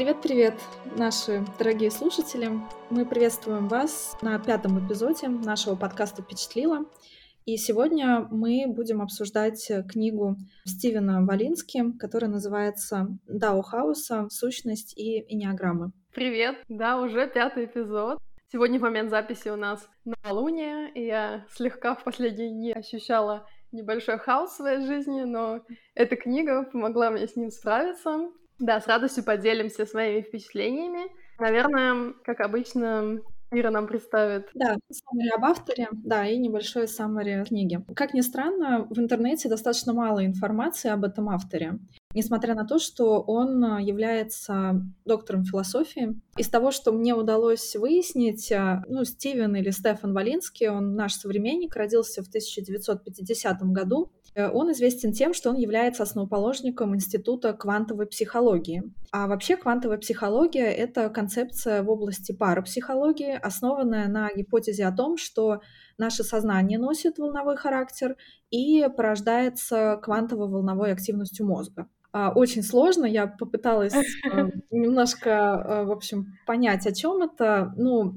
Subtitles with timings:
[0.00, 0.54] Привет-привет,
[0.96, 2.48] наши дорогие слушатели.
[2.88, 6.86] Мы приветствуем вас на пятом эпизоде нашего подкаста «Впечатлило».
[7.44, 14.26] И сегодня мы будем обсуждать книгу Стивена Валински, которая называется «Дао хаоса.
[14.30, 15.92] Сущность и энеограммы».
[16.14, 16.56] Привет!
[16.70, 18.18] Да, уже пятый эпизод.
[18.50, 24.16] Сегодня в момент записи у нас новолуние, и я слегка в последние дни ощущала небольшой
[24.16, 25.60] хаос в своей жизни, но
[25.94, 28.30] эта книга помогла мне с ним справиться.
[28.60, 31.10] Да, с радостью поделимся своими впечатлениями.
[31.38, 33.20] Наверное, как обычно,
[33.52, 34.48] Ира нам представит.
[34.54, 37.80] Да, саммари об авторе, да, и небольшое саммари книги.
[37.96, 41.78] Как ни странно, в интернете достаточно мало информации об этом авторе.
[42.14, 46.20] Несмотря на то, что он а, является доктором философии.
[46.36, 51.74] Из того, что мне удалось выяснить, а, ну, Стивен или Стефан Валинский, он наш современник,
[51.74, 58.82] родился в 1950 году Э, он известен тем, что он является основоположником Института квантовой психологии.
[59.12, 65.60] А вообще квантовая психология— это концепция в области парапсихологии, основанная на гипотезе о том, что
[65.98, 68.16] наше сознание носит волновой характер
[68.50, 71.88] и порождается квантово-волновой активностью мозга.
[72.12, 73.04] А, очень сложно.
[73.06, 77.72] Я попыталась э, немножко, э, в общем, понять, о чем это.
[77.76, 78.14] Ну,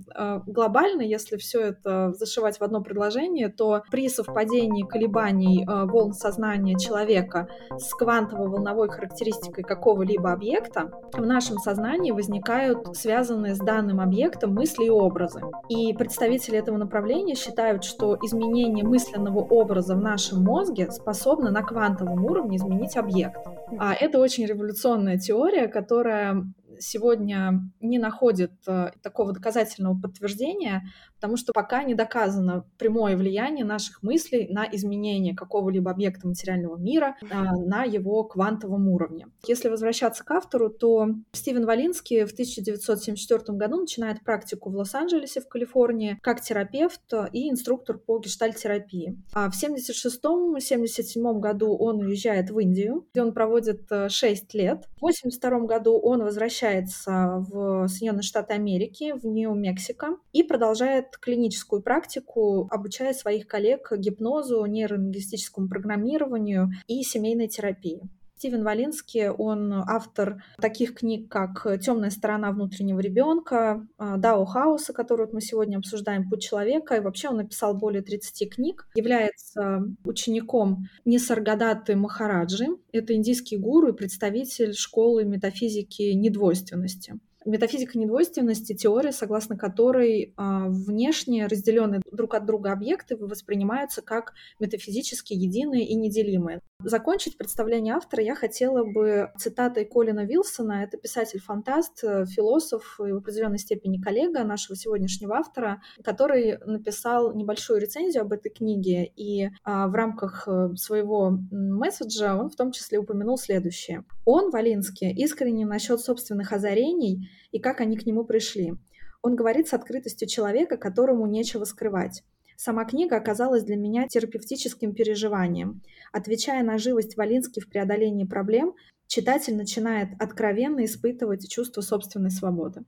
[0.47, 7.47] глобально, если все это зашивать в одно предложение, то при совпадении колебаний волн сознания человека
[7.77, 14.89] с квантово-волновой характеристикой какого-либо объекта в нашем сознании возникают связанные с данным объектом мысли и
[14.89, 15.41] образы.
[15.69, 22.25] И представители этого направления считают, что изменение мысленного образа в нашем мозге способно на квантовом
[22.25, 23.37] уровне изменить объект.
[23.79, 26.45] А это очень революционная теория, которая
[26.79, 30.83] сегодня не находит э, такого доказательного подтверждения,
[31.23, 37.15] потому что пока не доказано прямое влияние наших мыслей на изменение какого-либо объекта материального мира
[37.31, 39.27] а, на его квантовом уровне.
[39.47, 45.47] Если возвращаться к автору, то Стивен Валинский в 1974 году начинает практику в Лос-Анджелесе, в
[45.47, 49.17] Калифорнии, как терапевт и инструктор по гештальтерапии.
[49.31, 54.19] А в 1976-1977 году он уезжает в Индию, где он проводит 6
[54.55, 54.89] э, лет.
[54.97, 62.67] В 1982 году он возвращается в Соединенные Штаты Америки, в Нью-Мексико, и продолжает клиническую практику,
[62.71, 68.01] обучая своих коллег гипнозу, нейролингвистическому программированию и семейной терапии.
[68.35, 75.39] Стивен Валинский, он автор таких книг, как «Темная сторона внутреннего ребенка», «Дао хаоса», которую мы
[75.39, 82.67] сегодня обсуждаем, «Путь человека», и вообще он написал более 30 книг, является учеником Нисаргадаты Махараджи,
[82.91, 87.13] это индийский гуру и представитель школы метафизики недвойственности.
[87.45, 95.33] Метафизика недвойственности— теория, согласно которой э, внешне разделенные друг от друга объекты воспринимаются как метафизически
[95.33, 96.61] единые и неделимые.
[96.85, 100.83] Закончить представление автора я хотела бы цитатой Колина Вилсона.
[100.83, 107.79] Это писатель-фантаст, э, философ и в определенной степени коллега нашего сегодняшнего автора, который написал небольшую
[107.79, 109.05] рецензию об этой книге.
[109.15, 114.03] И а, в рамках э, своего месседжа он в том числе упомянул следующее.
[114.25, 118.73] Он, Валинский, искренне насчет собственных озарений и как они к нему пришли.
[119.21, 122.23] Он говорит с открытостью человека, которому нечего скрывать.
[122.57, 125.81] Сама книга оказалась для меня терапевтическим переживанием.
[126.11, 128.73] Отвечая на живость Валински в преодолении проблем,
[129.07, 132.83] читатель начинает откровенно испытывать чувство собственной свободы.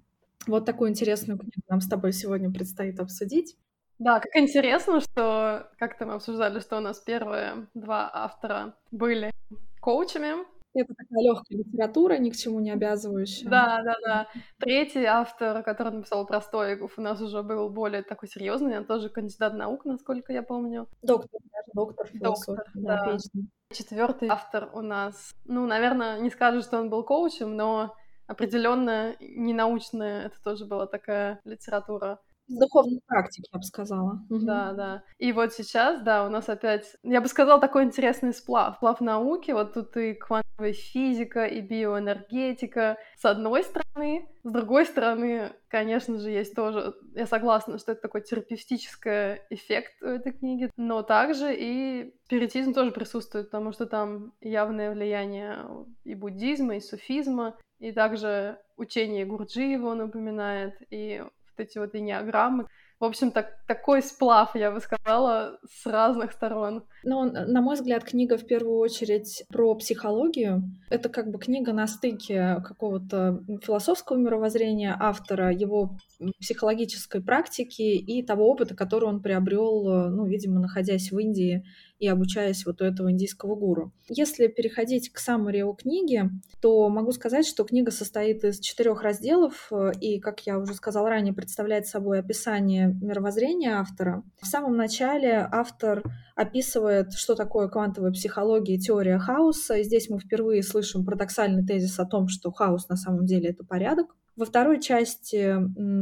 [0.47, 3.57] Вот такую интересную книгу нам с тобой сегодня предстоит обсудить.
[3.97, 9.31] Да, как интересно, что как-то мы обсуждали, что у нас первые два автора были
[9.79, 10.45] коучами,
[10.81, 13.49] это такая легкая литература, ни к чему не обязывающая.
[13.49, 14.27] Да, да, да.
[14.59, 19.09] Третий автор, который написал про стоиков, у нас уже был более такой серьезный, он тоже
[19.09, 20.87] кандидат наук, насколько я помню.
[21.01, 22.57] Доктор, даже доктор философии.
[22.57, 23.05] Доктор, да.
[23.05, 23.41] да.
[23.73, 27.95] Четвертый автор у нас, ну, наверное, не скажешь, что он был коучем, но
[28.27, 34.21] определенно ненаучная, это тоже была такая литература из духовной практики, я бы сказала.
[34.29, 35.03] Да, да.
[35.17, 38.75] И вот сейчас, да, у нас опять, я бы сказала, такой интересный сплав.
[38.77, 44.27] Сплав науки, вот тут и квантовая физика, и биоэнергетика, с одной стороны.
[44.43, 50.05] С другой стороны, конечно же, есть тоже, я согласна, что это такой терапевтический эффект у
[50.05, 55.65] этой книги, но также и спиритизм тоже присутствует, потому что там явное влияние
[56.03, 61.23] и буддизма, и суфизма, и также учение Гурджиева он упоминает, и
[61.57, 62.67] вот эти вот энеограммы.
[62.97, 66.85] В общем, так, такой сплав, я бы сказала, с разных сторон.
[67.03, 70.63] Ну, на мой взгляд, книга в первую очередь про психологию.
[70.89, 75.97] Это как бы книга на стыке какого-то философского мировоззрения автора, его
[76.39, 81.65] психологической практики и того опыта, который он приобрел, ну, видимо, находясь в Индии
[82.05, 83.91] и обучаясь вот у этого индийского гуру.
[84.07, 86.29] Если переходить к саммари о книге,
[86.61, 91.09] то могу сказать, что книга состоит из четырех разделов, э, и, как я уже сказала
[91.09, 94.23] ранее, представляет собой описание мировоззрения автора.
[94.39, 96.03] В самом начале автор
[96.35, 99.75] описывает, что такое квантовая психология и теория хаоса.
[99.77, 103.63] И здесь мы впервые слышим парадоксальный тезис о том, что хаос на самом деле это
[103.63, 104.15] порядок.
[104.35, 105.55] Во второй части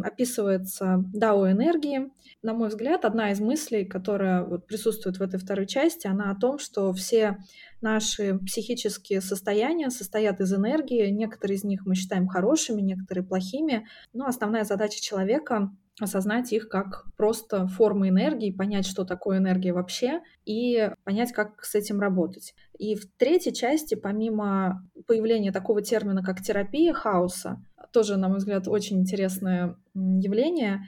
[0.06, 2.12] описывается дао энергии.
[2.42, 6.36] На мой взгляд, одна из мыслей, которая вот присутствует в этой второй части, она о
[6.36, 7.38] том, что все
[7.82, 11.10] наши психические состояния состоят из энергии.
[11.10, 13.88] Некоторые из них мы считаем хорошими, некоторые плохими.
[14.14, 20.22] Но основная задача человека осознать их как просто формы энергии, понять, что такое энергия вообще,
[20.44, 22.56] и понять, как с этим работать.
[22.78, 28.68] И в третьей части, помимо появления такого термина, как терапия хаоса, тоже, на мой взгляд,
[28.68, 30.88] очень интересное явление,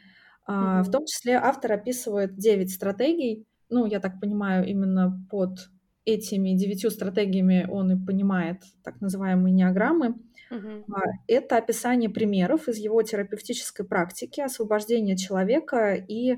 [0.50, 0.84] mm-hmm.
[0.84, 5.69] в том числе автор описывает 9 стратегий, ну, я так понимаю, именно под
[6.06, 10.16] этими девятью стратегиями он и понимает так называемые неограммы,
[10.51, 10.86] Угу.
[11.27, 16.38] Это описание примеров из его терапевтической практики, освобождения человека и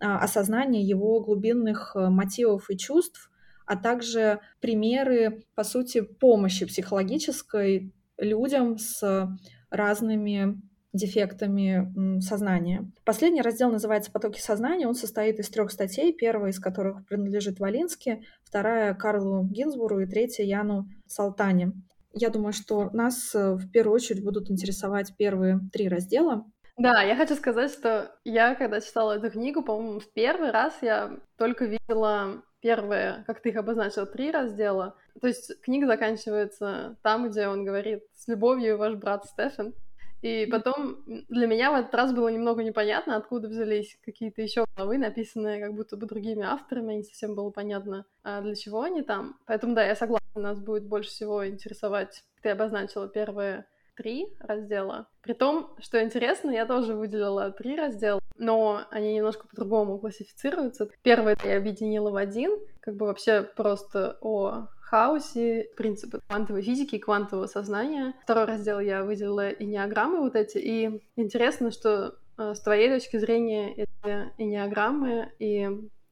[0.00, 3.30] а, осознание его глубинных э, мотивов и чувств,
[3.66, 9.28] а также примеры, по сути, помощи психологической людям с
[9.70, 10.60] разными
[10.92, 12.90] дефектами сознания.
[13.04, 14.86] Последний раздел называется «Потоки сознания».
[14.86, 20.44] Он состоит из трех статей, первая из которых принадлежит Валинске, вторая— Карлу Гинзбуру и третья—
[20.44, 21.72] Яну Салтане.
[22.12, 26.44] Я думаю, что нас э, в первую очередь будут интересовать первые три раздела.
[26.76, 31.18] Да, я хочу сказать, что я, когда читала эту книгу, по-моему, в первый раз я
[31.36, 34.96] только видела первые, как ты их обозначил, три раздела.
[35.20, 39.74] То есть книга заканчивается там, где он говорит «С любовью, ваш брат Стефан».
[40.22, 44.98] И потом для меня в этот раз было немного непонятно, откуда взялись какие-то еще главы,
[44.98, 49.38] написанные как будто бы другими авторами, не совсем было понятно, а для чего они там.
[49.46, 52.24] Поэтому да, я согласна, нас будет больше всего интересовать.
[52.42, 53.66] Ты обозначила первые
[53.96, 55.08] три раздела.
[55.22, 60.88] При том, что интересно, я тоже выделила три раздела, но они немножко по-другому классифицируются.
[61.02, 66.98] Первый я объединила в один, как бы вообще просто о хаосе, принципы квантовой физики и
[66.98, 68.14] квантового сознания.
[68.22, 70.58] Второй раздел я выделила инеограммы вот эти.
[70.58, 75.68] И интересно, что э, с твоей точки зрения эти инеограммы и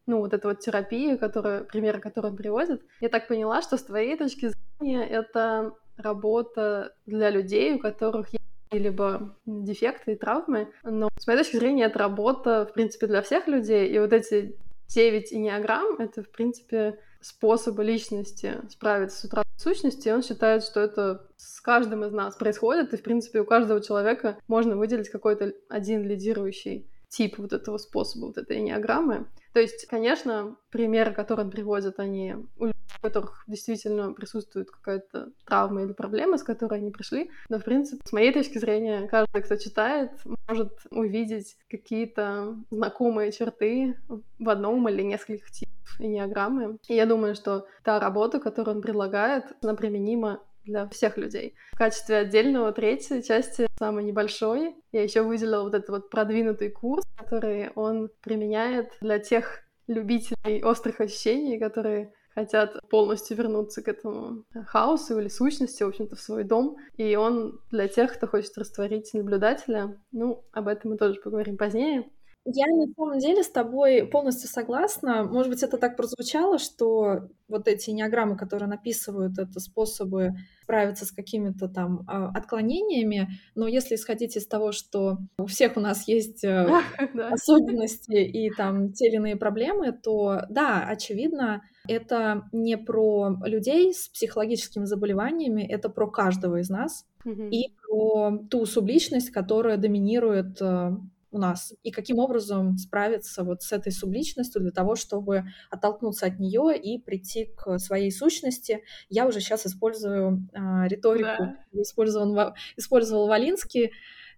[0.07, 3.83] ну, вот эта вот терапия, которая, примеры, которые он приводит, я так поняла, что с
[3.83, 11.09] твоей точки зрения это работа для людей, у которых есть либо дефекты и травмы, но
[11.19, 14.57] с моей точки зрения это работа, в принципе, для всех людей, и вот эти
[14.89, 21.27] девять инеограмм— это, в принципе, способы личности справиться с утратой сущности, он считает, что это
[21.37, 26.05] с каждым из нас происходит, и, в принципе, у каждого человека можно выделить какой-то один
[26.05, 29.27] лидирующий тип вот этого способа, вот этой энеограммы.
[29.53, 35.31] То есть, конечно, примеры, которые он приводит, они у людей, у которых действительно присутствует какая-то
[35.47, 37.31] травма или проблема, с которой они пришли.
[37.49, 40.11] Но, в принципе, с моей точки зрения, каждый, кто читает,
[40.47, 43.99] может увидеть какие-то знакомые черты
[44.39, 46.77] в одном или нескольких типах энеограммы.
[46.89, 51.55] И я думаю, что та работа, которую он предлагает, она применима для всех людей.
[51.73, 57.05] В качестве отдельного третьей части, самой небольшой, я еще выделила вот этот вот продвинутый курс,
[57.17, 65.19] который он применяет для тех любителей острых ощущений, которые хотят полностью вернуться к этому хаосу
[65.19, 66.77] или сущности, в общем-то, в свой дом.
[66.99, 69.99] И он для тех, кто хочет растворить наблюдателя.
[70.13, 72.11] Ну, об этом мы тоже поговорим позднее.
[72.49, 75.25] Я на самом деле с тобой полностью согласна.
[75.25, 81.11] Может быть, это так прозвучало, что вот эти неограммы, которые написывают, это способы справиться с
[81.11, 83.29] какими-то там а, отклонениями.
[83.57, 86.69] Но если исходить из того, что у всех у нас есть э,
[87.33, 94.09] особенности и там те или иные проблемы, то да, очевидно, это не про людей с
[94.09, 100.97] психологическими заболеваниями, это про каждого из нас и про ту субличность, которая доминирует э,
[101.37, 106.41] у нас, и каким образом справиться вот с этой субличностью для того, чтобы оттолкнуться от
[106.41, 108.83] нее и прийти к своей сущности.
[109.09, 111.83] Я уже сейчас использую э, риторику, да.
[111.83, 113.93] использовал, использовал Валинский,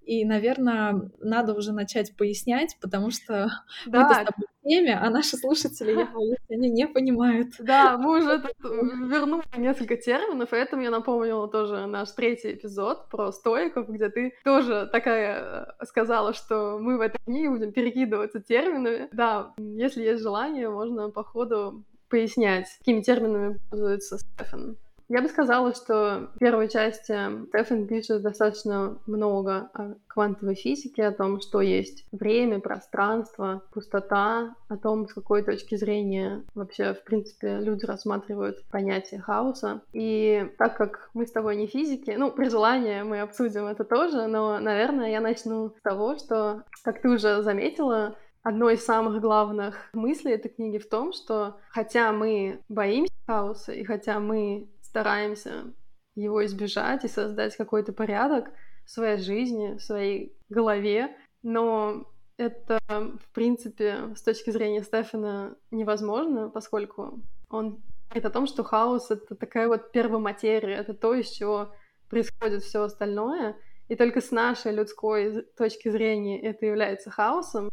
[0.08, 3.50] и, наверное, надо уже начать пояснять, потому что
[3.84, 4.08] да.
[4.08, 7.56] мы с тобой в теме, а наши слушатели, я боюсь, они не понимают.
[7.58, 13.32] Да, мы уже вернули несколько терминов, и это мне напомнило тоже наш третий эпизод про
[13.32, 19.08] стоиков, где ты тоже такая э, сказала, что мы в этой книге будем перекидываться терминами.
[19.12, 24.78] Да, если есть желание, можно по ходу пояснять, какими терминами пользуется Стефан.
[25.08, 31.12] Я бы сказала, что в первой части Стефан пишет достаточно много о квантовой физике, о
[31.12, 37.58] том, что есть время, пространство, пустота, о том, с какой точки зрения вообще, в принципе,
[37.58, 39.80] люди рассматривают понятие хаоса.
[39.94, 44.26] И так как мы с тобой не физики, ну, при желании мы обсудим это тоже,
[44.26, 49.90] но, наверное, я начну с того, что, как ты уже заметила, одной из самых главных
[49.92, 55.72] мыслей этой книги в том, что хотя мы боимся хаоса, и хотя мы стараемся
[56.14, 58.50] его избежать и создать какой-то порядок
[58.84, 66.48] в своей жизни, в своей голове, но это, в принципе, с точки зрения Стефана невозможно,
[66.48, 71.74] поскольку он говорит о том, что хаос— это такая вот первоматерия, это то, из чего
[72.08, 73.56] происходит все остальное,
[73.88, 77.70] и только с нашей людской точки зрения это является хаосом,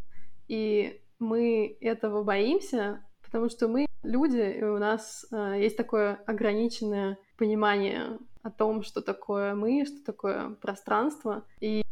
[0.48, 7.18] и мы этого боимся, потому что мы люди, и у нас э, есть такое ограниченное
[7.38, 11.44] понимание о том, что такое мы, что такое пространство.
[11.60, 11.84] И,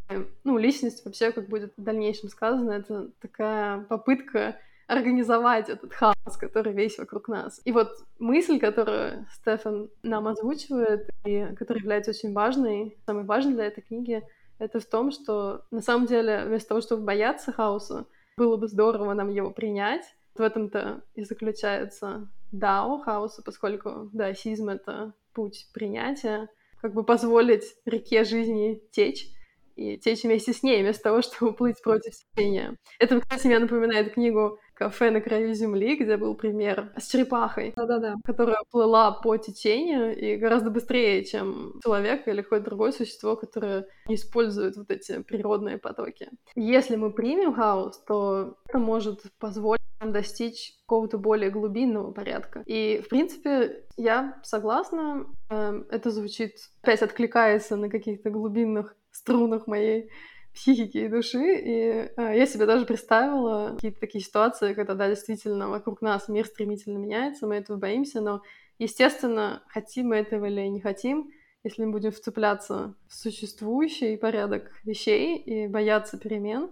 [0.43, 6.73] ну, личность вообще, как будет в дальнейшем сказано, это такая попытка организовать этот хаос, который
[6.73, 7.61] весь вокруг нас.
[7.65, 7.89] И вот
[8.19, 14.23] мысль, которую Стефан нам озвучивает, и которая является очень важной, самой важной для этой книги,
[14.59, 18.05] это в том, что на самом деле вместо того, чтобы бояться хаоса,
[18.37, 20.03] было бы здорово нам его принять.
[20.35, 26.49] В этом-то и заключается дао хаоса, поскольку даосизм— это путь принятия,
[26.81, 29.27] как бы позволить реке жизни течь,
[29.75, 32.77] и течь вместе с ней, вместо того, чтобы плыть против течения.
[32.99, 38.15] Это, кстати, мне напоминает книгу «Кафе на краю земли», где был пример с черепахой, Да-да-да.
[38.25, 44.75] которая плыла по течению и гораздо быстрее, чем человек или какое-то другое существо, которое использует
[44.77, 46.29] вот эти природные потоки.
[46.55, 52.63] Если мы примем хаос, то это может позволить нам достичь какого-то более глубинного порядка.
[52.65, 55.25] И, в принципе, я согласна.
[55.49, 60.09] Эм, это звучит, опять откликается на каких-то глубинных струнах моей
[60.53, 61.55] психики и души.
[61.55, 66.45] И э, я себе даже представила какие-то такие ситуации, когда, да, действительно, вокруг нас мир
[66.45, 68.41] стремительно меняется, мы этого боимся, но,
[68.79, 71.31] естественно, хотим мы этого или не хотим,
[71.63, 76.69] если мы будем вцепляться в существующий порядок вещей и бояться перемен,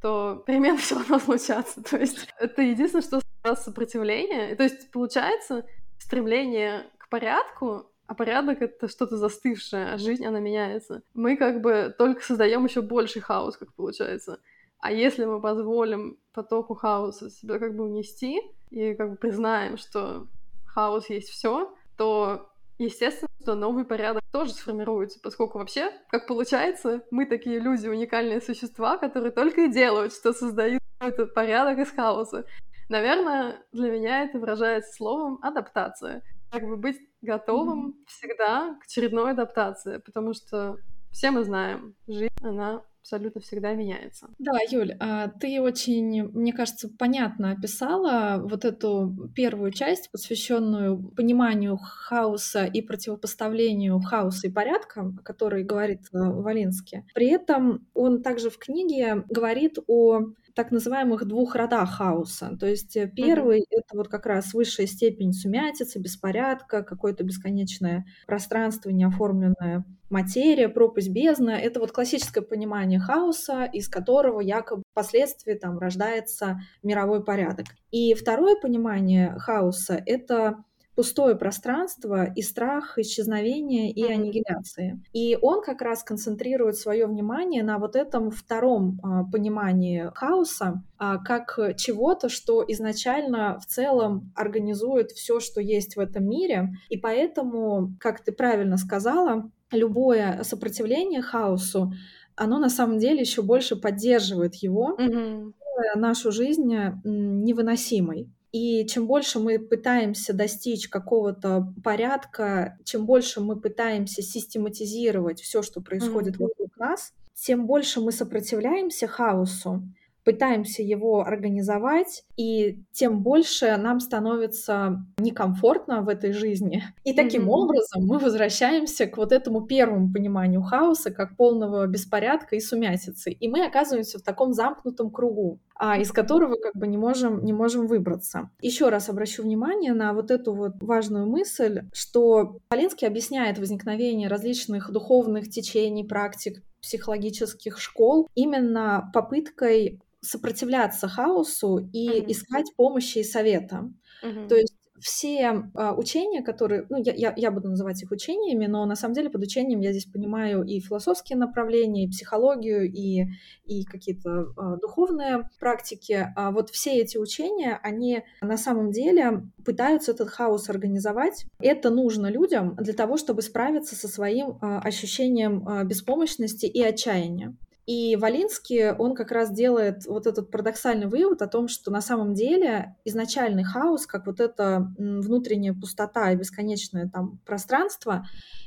[0.00, 1.82] то перемены все равно случатся.
[1.82, 3.20] То есть это единственное, что
[3.56, 4.54] сопротивление.
[4.56, 5.64] То есть получается
[5.98, 11.02] стремление к порядку а порядок— это что-то застывшее, а жизнь, она меняется.
[11.14, 14.38] Мы как бы только создаем еще больше хаос, как получается.
[14.80, 20.26] А если мы позволим потоку хаоса себя как бы унести и как бы признаем, что
[20.66, 27.24] хаос есть все, то естественно, что новый порядок тоже сформируется, поскольку вообще, как получается, мы
[27.24, 32.44] такие люди, уникальные существа, которые только и делают, что создают этот порядок из хаоса.
[32.90, 36.22] Наверное, для меня это выражается словом адаптация.
[36.50, 38.06] Как бы быть готовым mm-hmm.
[38.06, 40.76] всегда к очередной адаптации, потому что
[41.10, 44.28] все мы знаем, жизнь, она абсолютно всегда меняется.
[44.38, 51.76] Да, Юль, а, ты очень, мне кажется, понятно описала вот эту первую часть, посвященную пониманию
[51.76, 57.04] хаоса и противопоставлению хаоса и порядка, о которой говорит э, Валинский.
[57.14, 60.20] При этом он также в книге говорит о
[60.54, 62.56] так называемых двух родах хаоса.
[62.58, 63.78] То есть э, первый mm-hmm.
[63.78, 71.50] это вот как раз высшая степень сумятицы, беспорядка, какое-то бесконечное пространство, неоформленная материя, пропасть бездна.
[71.50, 77.66] Это вот классическое понимание хаоса, из которого якобы впоследствии там рождается мировой порядок.
[77.90, 85.02] И второе понимание хаоса— это пустое пространство и страх исчезновения и аннигиляции.
[85.12, 91.18] И он как раз концентрирует свое внимание на вот этом втором а, понимании хаоса а,
[91.18, 96.72] как чего-то, что изначально в целом организует все, что есть в этом мире.
[96.90, 101.92] И поэтому, как ты правильно сказала, любое сопротивление хаосу,
[102.36, 105.52] оно на самом деле еще больше поддерживает его, mm-hmm.
[105.96, 108.30] нашу жизнь невыносимой.
[108.52, 115.80] И чем больше мы пытаемся достичь какого-то порядка, чем больше мы пытаемся систематизировать все, что
[115.80, 116.42] происходит mm-hmm.
[116.42, 119.82] вокруг нас, тем больше мы сопротивляемся хаосу,
[120.24, 126.84] пытаемся его организовать, и тем больше нам становится некомфортно в этой жизни.
[127.04, 127.52] И таким mm-hmm.
[127.52, 133.32] образом мы возвращаемся к вот этому первому пониманию хаоса как полного беспорядка и сумятицы.
[133.32, 137.52] И мы оказываемся в таком замкнутом кругу а, из которого как бы не можем, не
[137.52, 138.50] можем выбраться.
[138.60, 144.90] Еще раз обращу внимание на вот эту вот важную мысль, что Полинский объясняет возникновение различных
[144.90, 152.30] духовных течений, практик, психологических школ именно попыткой сопротивляться хаосу и mm-hmm.
[152.30, 153.90] искать помощи и совета.
[154.22, 154.48] Mm-hmm.
[154.48, 158.86] То есть все а, учения, которые, ну, я, я, я буду называть их учениями, но
[158.86, 163.26] на самом деле под учением я здесь понимаю и философские направления, и психологию, и,
[163.64, 166.28] и какие-то а, духовные практики.
[166.36, 171.46] А вот все эти учения, они на самом деле пытаются этот хаос организовать.
[171.58, 177.56] Это нужно людям для того, чтобы справиться со своим ощущением беспомощности и отчаяния.
[177.84, 182.32] И Валинский, он как раз делает вот этот парадоксальный вывод о том, что на самом
[182.32, 188.24] деле изначальный хаос, как вот эта внутренняя пустота и бесконечное там пространство,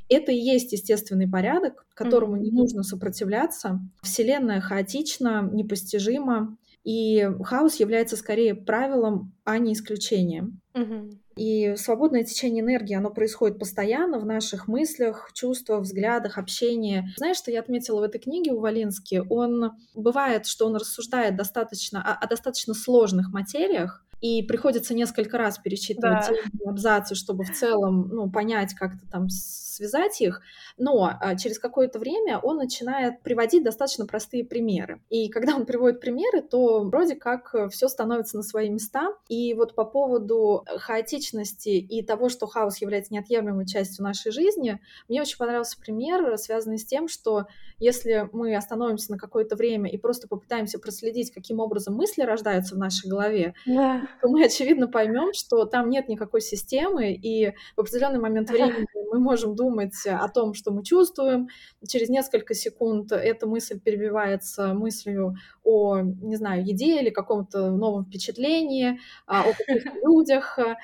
[0.10, 2.42] это и есть естественный порядок, которому mm-hmm.
[2.42, 3.80] не нужно сопротивляться.
[4.02, 10.62] Вселенная хаотична, непостижима, и хаос является скорее правилом, а не исключением.
[10.76, 11.18] Mm-hmm.
[11.36, 17.10] И свободное течение энергии, оно происходит постоянно в наших мыслях, чувствах, взглядах, общении.
[17.18, 19.24] Знаешь, что я отметила в этой книге у Валински?
[19.30, 25.58] Он бывает, что он рассуждает достаточно о, о достаточно сложных материях, и приходится несколько раз
[25.60, 26.70] перечитывать да.
[26.70, 29.30] абзацы, чтобы в целом ну, понять, как-то там
[29.76, 30.42] связать их.
[30.78, 35.02] Но а, через какое-то время он начинает приводить достаточно простые примеры.
[35.10, 39.10] И когда он приводит примеры, то вроде как все становится на свои места.
[39.30, 45.22] И вот по поводу хаотичности и того, что хаос является неотъемлемой частью нашей жизни, мне
[45.22, 47.46] очень понравился пример, связанный с тем, что
[47.80, 52.78] если мы остановимся на какое-то время и просто попытаемся проследить, каким образом мысли рождаются в
[52.78, 54.08] нашей голове, да.
[54.22, 59.20] то мы, очевидно, поймем, что там нет никакой системы, и в определенный момент времени мы
[59.20, 59.65] можем думать
[60.06, 61.48] о том, что мы чувствуем.
[61.88, 69.00] Через несколько секунд эта мысль перебивается мыслью о, не знаю, еде или каком-то новом впечатлении,
[69.26, 70.76] а, о каких-то людях э,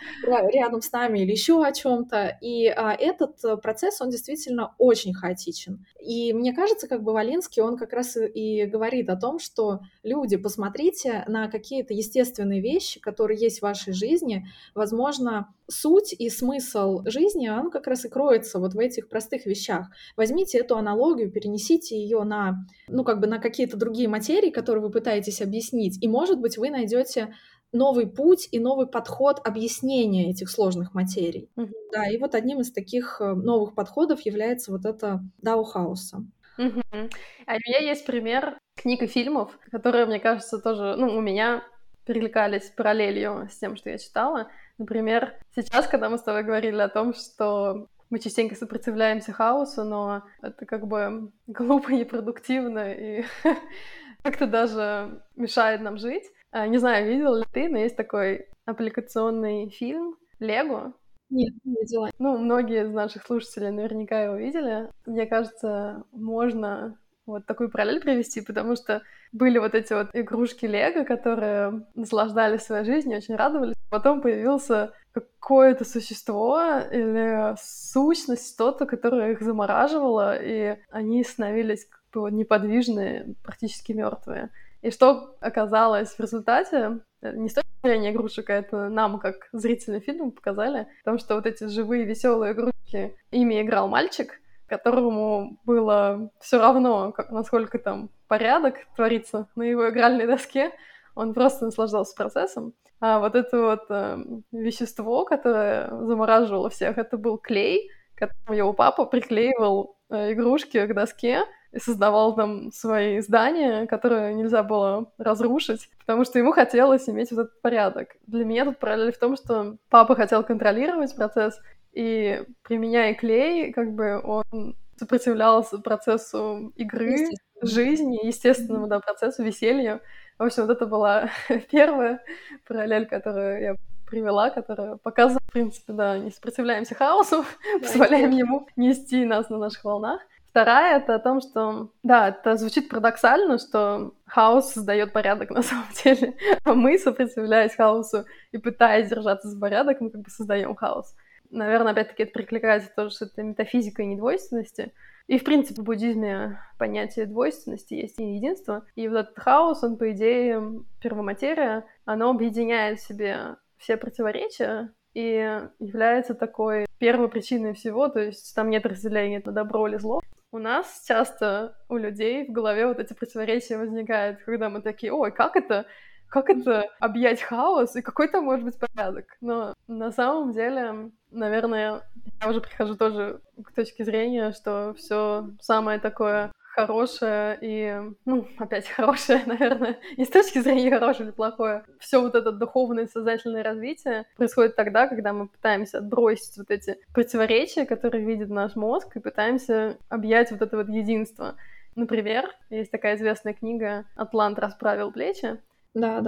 [0.53, 2.38] рядом с нами или еще о чем-то.
[2.41, 5.85] И а, этот процесс, он действительно очень хаотичен.
[6.00, 10.38] И мне кажется, как бы Валенский, он как раз и говорит о том, что люди,
[10.38, 14.47] посмотрите на какие-то естественные вещи, которые есть в вашей жизни.
[14.73, 19.88] Возможно, суть и смысл жизни, он как раз и кроется вот в этих простых вещах.
[20.16, 24.92] Возьмите эту аналогию, перенесите ее на, ну, как бы на какие-то другие материи, которые вы
[24.92, 27.34] пытаетесь объяснить, и, может быть, вы найдете
[27.72, 31.50] новый путь и новый подход объяснения этих сложных материй.
[31.56, 31.72] Mm-hmm.
[31.94, 36.25] Да, и вот одним из таких э, новых подходов является вот это Даухауса.
[36.60, 37.12] Mm-hmm.
[37.48, 41.64] А у меня есть пример книг и фильмов, которые, мне кажется, тоже, ну, у меня
[42.05, 44.48] перекликались параллелью с тем, что я читала.
[44.81, 50.24] Например, сейчас, когда мы с тобой говорили о том, что мы частенько сопротивляемся хаосу, но
[50.41, 53.24] это как бы глупо, непродуктивно и
[54.24, 56.24] как-то даже мешает нам жить.
[56.50, 60.94] А, не знаю, видел ли ты, но есть такой аппликационный фильм «Лего».
[61.29, 62.09] Нет, не видела.
[62.17, 64.89] Ну, многие из наших слушателей наверняка его видели.
[65.05, 66.98] Мне кажется, можно
[67.31, 72.85] вот такую параллель привести, потому что были вот эти вот игрушки Лего, которые наслаждались своей
[72.85, 73.75] жизнью, очень радовались.
[73.89, 82.31] Потом появился какое-то существо или сущность, что-то, которое их замораживало, и они становились как бы
[82.31, 84.50] неподвижные, практически мертвые.
[84.81, 90.00] И что оказалось в результате, не с точки зрения игрушек, а это нам, как зрители
[90.00, 94.39] фильма, показали, потому что вот эти живые, веселые игрушки, ими играл мальчик,
[94.72, 100.72] которому было все равно, как, насколько там порядок творится на его игральной доске,
[101.14, 102.74] он просто наслаждался процессом.
[103.01, 104.18] А вот это вот э,
[104.53, 111.44] вещество, которое замораживало всех, это был клей, которым его папа приклеивал э, игрушки к доске
[111.74, 117.42] и создавал там свои здания, которые нельзя было разрушить, потому что ему хотелось иметь вот
[117.42, 118.16] этот порядок.
[118.25, 121.60] Для меня тут параллель в том, что папа хотел контролировать процесс,
[121.94, 127.30] и применяя клей, как бы он сопротивлялся процессу игры,
[127.62, 130.01] жизни, естественному да, процессу, веселью.
[130.38, 131.30] В общем, вот это была
[131.72, 132.22] первая
[132.68, 133.75] параллель, которую я
[134.08, 139.58] привела, которая показывает, в принципе, да, не сопротивляемся хаосу, да, позволяем ему нести нас на
[139.58, 140.22] наших волнах.
[140.50, 145.86] Вторая— это о том, что, да, это звучит парадоксально, что хаос создает порядок на самом
[146.04, 146.36] деле.
[146.66, 151.16] А мы, сопротивляясь хаосу и пытаясь держаться за порядок, мы как бы создаем хаос
[151.51, 154.94] наверное, опять-таки это прикликается тоже с этой метафизикой недвойственности.
[155.27, 158.85] И, в принципе, в буддизме понятие двойственности есть и единство.
[158.96, 165.61] И вот этот хаос, он, по идее, первоматерия, оно объединяет в себе все противоречия и
[165.79, 170.22] является такой первой причиной всего, то есть там нет разделения на добро или зло.
[170.51, 175.31] У нас часто, у людей в голове вот эти противоречия возникают, когда мы такие, ой,
[175.31, 175.85] как это?
[176.31, 179.25] Как это объять хаос и какой там может быть порядок.
[179.41, 182.01] Но на самом деле, наверное,
[182.41, 188.87] я уже прихожу тоже к точке зрения, что все самое такое хорошее и, ну, опять
[188.96, 191.83] хорошее, наверное, не с точки зрения хорошее или плохое.
[192.00, 197.85] Все вот это духовное сознательное развитие происходит тогда, когда мы пытаемся отбросить вот эти противоречия,
[197.85, 201.55] которые видит наш мозг, и пытаемся объять вот это вот единство.
[201.96, 205.59] Например, есть такая известная книга «Атлант расправил плечи».
[205.94, 206.22] Да,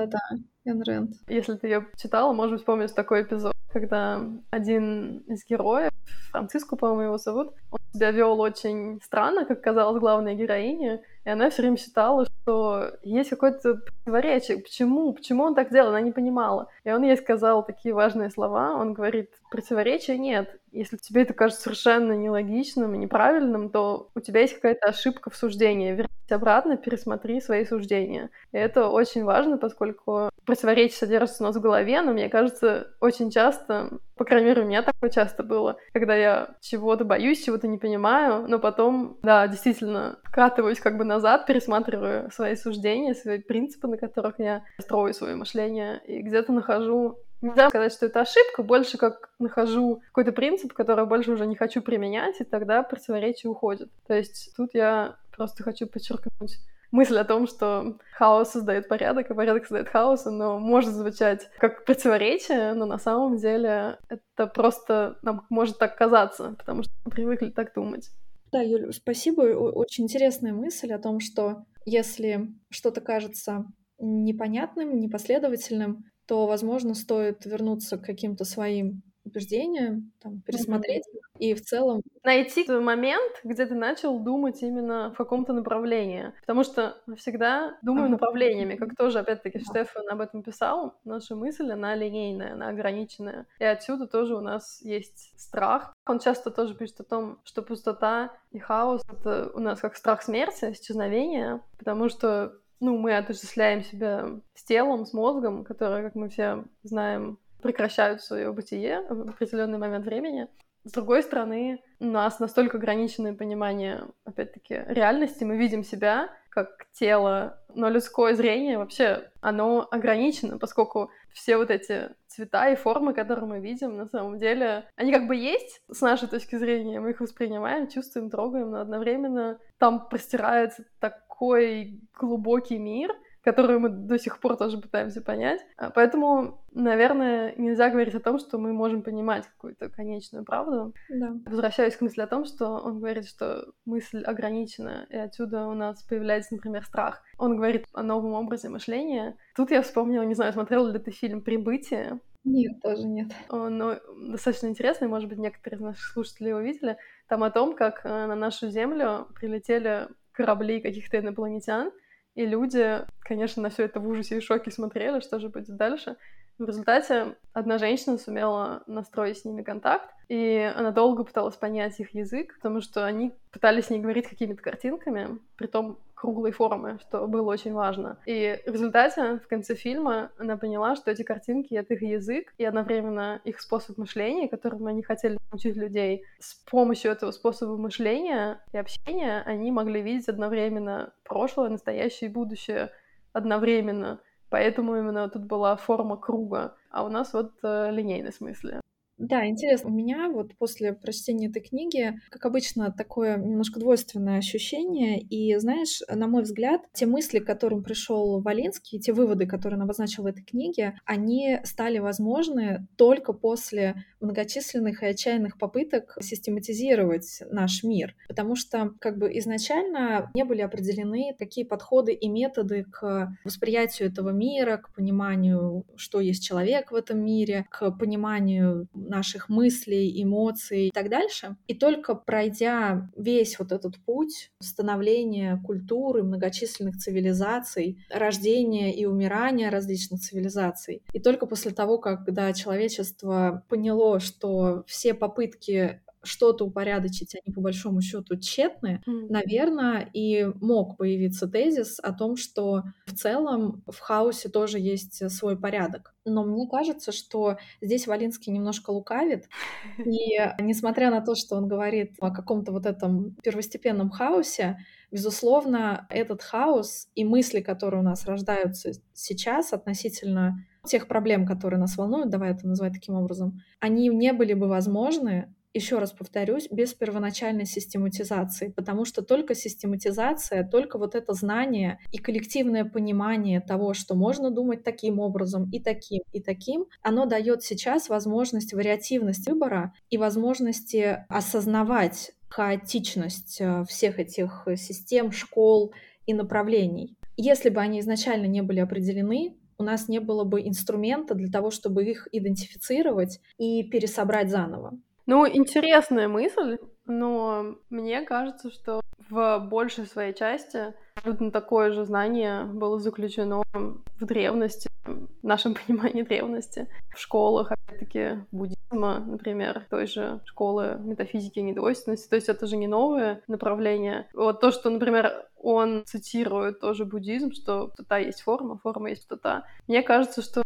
[0.66, 1.12] Рэнд.
[1.28, 4.22] Если ты ее читала, может вспомнить такой эпизод, когда
[4.52, 5.92] один из героев,
[6.32, 11.50] Франциску, по-моему, его зовут, он себя вел очень странно, как казалось главной героине, и она
[11.50, 14.58] все время считала, что есть какое-то противоречие.
[14.60, 15.14] Почему?
[15.14, 15.90] Почему он так делал?
[15.90, 16.70] Она не понимала.
[16.84, 18.76] И он ей сказал такие важные слова.
[18.76, 20.60] Он говорит, противоречия нет.
[20.72, 25.36] Если тебе это кажется совершенно нелогичным и неправильным, то у тебя есть какая-то ошибка в
[25.36, 25.92] суждении.
[25.92, 28.30] Вернись обратно, пересмотри свои суждения.
[28.52, 33.32] И это очень важно, поскольку противоречия содержатся у нас в голове, но мне кажется, очень
[33.32, 37.80] часто, по крайней мере, у меня такое часто было, когда я чего-то боюсь, чего-то не
[37.80, 43.98] понимаю, но потом, да, действительно, вкатываюсь как бы назад, пересматриваю свои суждения, свои принципы, на
[43.98, 49.30] которых я строю свое мышление, и где-то нахожу Нельзя сказать, что это ошибка, больше как
[49.38, 53.90] нахожу какой-то принцип, который больше уже не хочу применять, и тогда противоречие уходит.
[54.08, 56.60] То есть тут я просто хочу подчеркнуть
[56.94, 61.84] мысль о том, что хаос создает порядок, и порядок создает хаос, но может звучать как
[61.86, 67.50] противоречие, но на самом деле это просто нам может так казаться, потому что мы привыкли
[67.50, 68.10] так думать.
[68.52, 69.42] Да, Юля, спасибо.
[69.42, 73.66] Очень интересная мысль о том, что если что-то кажется
[73.98, 79.02] непонятным, непоследовательным, то, возможно, стоит вернуться к каким-то своим
[79.34, 81.40] убеждениям, там, пересмотреть mm-hmm.
[81.40, 82.02] и в целом...
[82.24, 86.32] Найти тот момент, где ты начал думать именно в каком-то направлении.
[86.42, 88.12] Потому что всегда думаем uh-huh.
[88.12, 89.70] направлениями, как тоже, опять-таки, uh-huh.
[89.70, 90.96] Штефан об этом писал.
[91.04, 93.46] Наша мысль, она линейная, она ограниченная.
[93.60, 95.94] И отсюда тоже у нас есть страх.
[96.08, 100.22] Он часто тоже пишет о том, что пустота и хаос— это у нас как страх
[100.22, 106.28] смерти, исчезновения, потому что ну, мы отождествляем себя с телом, с мозгом, которые, как мы
[106.28, 110.48] все знаем, прекращают свое бытие в определенный момент времени.
[110.86, 115.46] С другой стороны, у нас настолько ограниченное понимание, опять-таки, реальности.
[115.46, 122.10] Мы видим себя как тело, но людское зрение вообще, оно ограничено, поскольку все вот эти
[122.28, 126.28] цвета и формы, которые мы видим, на самом деле, они как бы есть с нашей
[126.28, 133.80] точки зрения, мы их воспринимаем, чувствуем, трогаем, но одновременно там простирается такой глубокий мир, которую
[133.80, 135.62] мы до сих пор тоже пытаемся понять.
[135.78, 140.94] А, поэтому, наверное, нельзя говорить о том, что мы можем понимать какую-то конечную правду.
[141.10, 141.34] Да.
[141.46, 146.02] Возвращаюсь к мысли о том, что он говорит, что мысль ограничена, и отсюда у нас
[146.04, 147.22] появляется, например, страх.
[147.38, 149.36] Он говорит о новом образе мышления.
[149.56, 153.32] Тут я вспомнила, не знаю, смотрел ли ты фильм «Прибытие», нет, тоже нет.
[153.48, 153.96] Он ну,
[154.32, 156.98] достаточно интересный, может быть, некоторые из наших слушателей его видели.
[157.30, 161.92] Там о том, как э, на нашу Землю прилетели корабли каких-то инопланетян,
[162.36, 166.18] и люди, конечно, на все это в ужасе и шоке смотрели, что же будет дальше.
[166.60, 172.14] В результате одна женщина сумела настроить с ними контакт, и она долго пыталась понять их
[172.14, 177.28] язык, потому что они пытались с ней говорить какими-то картинками, при том круглой формы, что
[177.28, 178.18] было очень важно.
[178.26, 182.64] И в результате, в конце фильма, она поняла, что эти картинки— это их язык и
[182.64, 186.24] одновременно их способ мышления, которым они хотели научить людей.
[186.40, 192.92] С помощью этого способа мышления и общения они могли видеть одновременно прошлое, настоящее и будущее
[193.34, 194.22] одновременно.
[194.54, 198.82] Поэтому именно тут была форма круга, а у нас вот э, линейный смысле.
[199.24, 199.90] Да, интересно.
[199.90, 205.18] У меня вот после прочтения этой книги, как обычно, такое немножко двойственное ощущение.
[205.22, 209.84] И, знаешь, на мой взгляд, те мысли, к которым пришел Валинский, те выводы, которые он
[209.84, 217.84] обозначил в этой книге, они стали возможны только после многочисленных и отчаянных попыток систематизировать наш
[217.84, 218.16] мир.
[218.28, 224.32] Потому что как бы изначально не были определены такие подходы и методы к восприятию этого
[224.32, 230.92] мира, к пониманию, что есть человек в этом мире, к пониманию наших мыслей, эмоций и
[230.92, 231.56] так дальше.
[231.68, 240.22] И только пройдя весь вот этот путь становления культуры, многочисленных цивилизаций, рождения и умирания различных
[240.22, 247.62] цивилизаций, и только после того, когда человечество поняло, что все попытки что-то упорядочить, они по
[247.62, 249.28] большому счету тщетны, mm.
[249.30, 255.60] наверное, и мог появиться тезис о том, что в целом в хаосе тоже есть свой
[255.60, 256.16] порядок.
[256.26, 259.50] Но мне кажется, что здесь Валинский немножко лукавит,
[259.98, 264.78] и несмотря на то, что он говорит о каком-то вот этом первостепенном хаосе,
[265.12, 271.98] безусловно, этот хаос и мысли, которые у нас рождаются сейчас относительно тех проблем, которые нас
[271.98, 276.94] волнуют, давай это называть таким образом, они не были бы возможны еще раз повторюсь, без
[276.94, 284.16] первоначальной систематизации, потому что только систематизация, только вот это знание и коллективное понимание того, что
[284.16, 290.18] можно думать таким образом и таким, и таким, оно дает сейчас возможность вариативность выбора и
[290.18, 295.92] возможности осознавать хаотичность э, всех этих систем, школ
[296.28, 297.18] и направлений.
[297.36, 301.72] Если бы они изначально не были определены, у нас не было бы инструмента для того,
[301.72, 305.00] чтобы их идентифицировать и пересобрать заново.
[305.26, 312.66] Ну, интересная мысль, но мне кажется, что в большей своей части абсолютно такое же знание
[312.66, 320.42] было заключено в древности, в нашем понимании древности, в школах, опять-таки, буддизма, например, той же
[320.46, 322.30] школы метафизики и недвойственности.
[322.30, 324.28] То есть это же не новое направление.
[324.34, 329.66] Вот то, что, например, он цитирует тоже буддизм, что пустота есть форма, форма есть пустота.
[329.88, 330.64] Мне кажется, что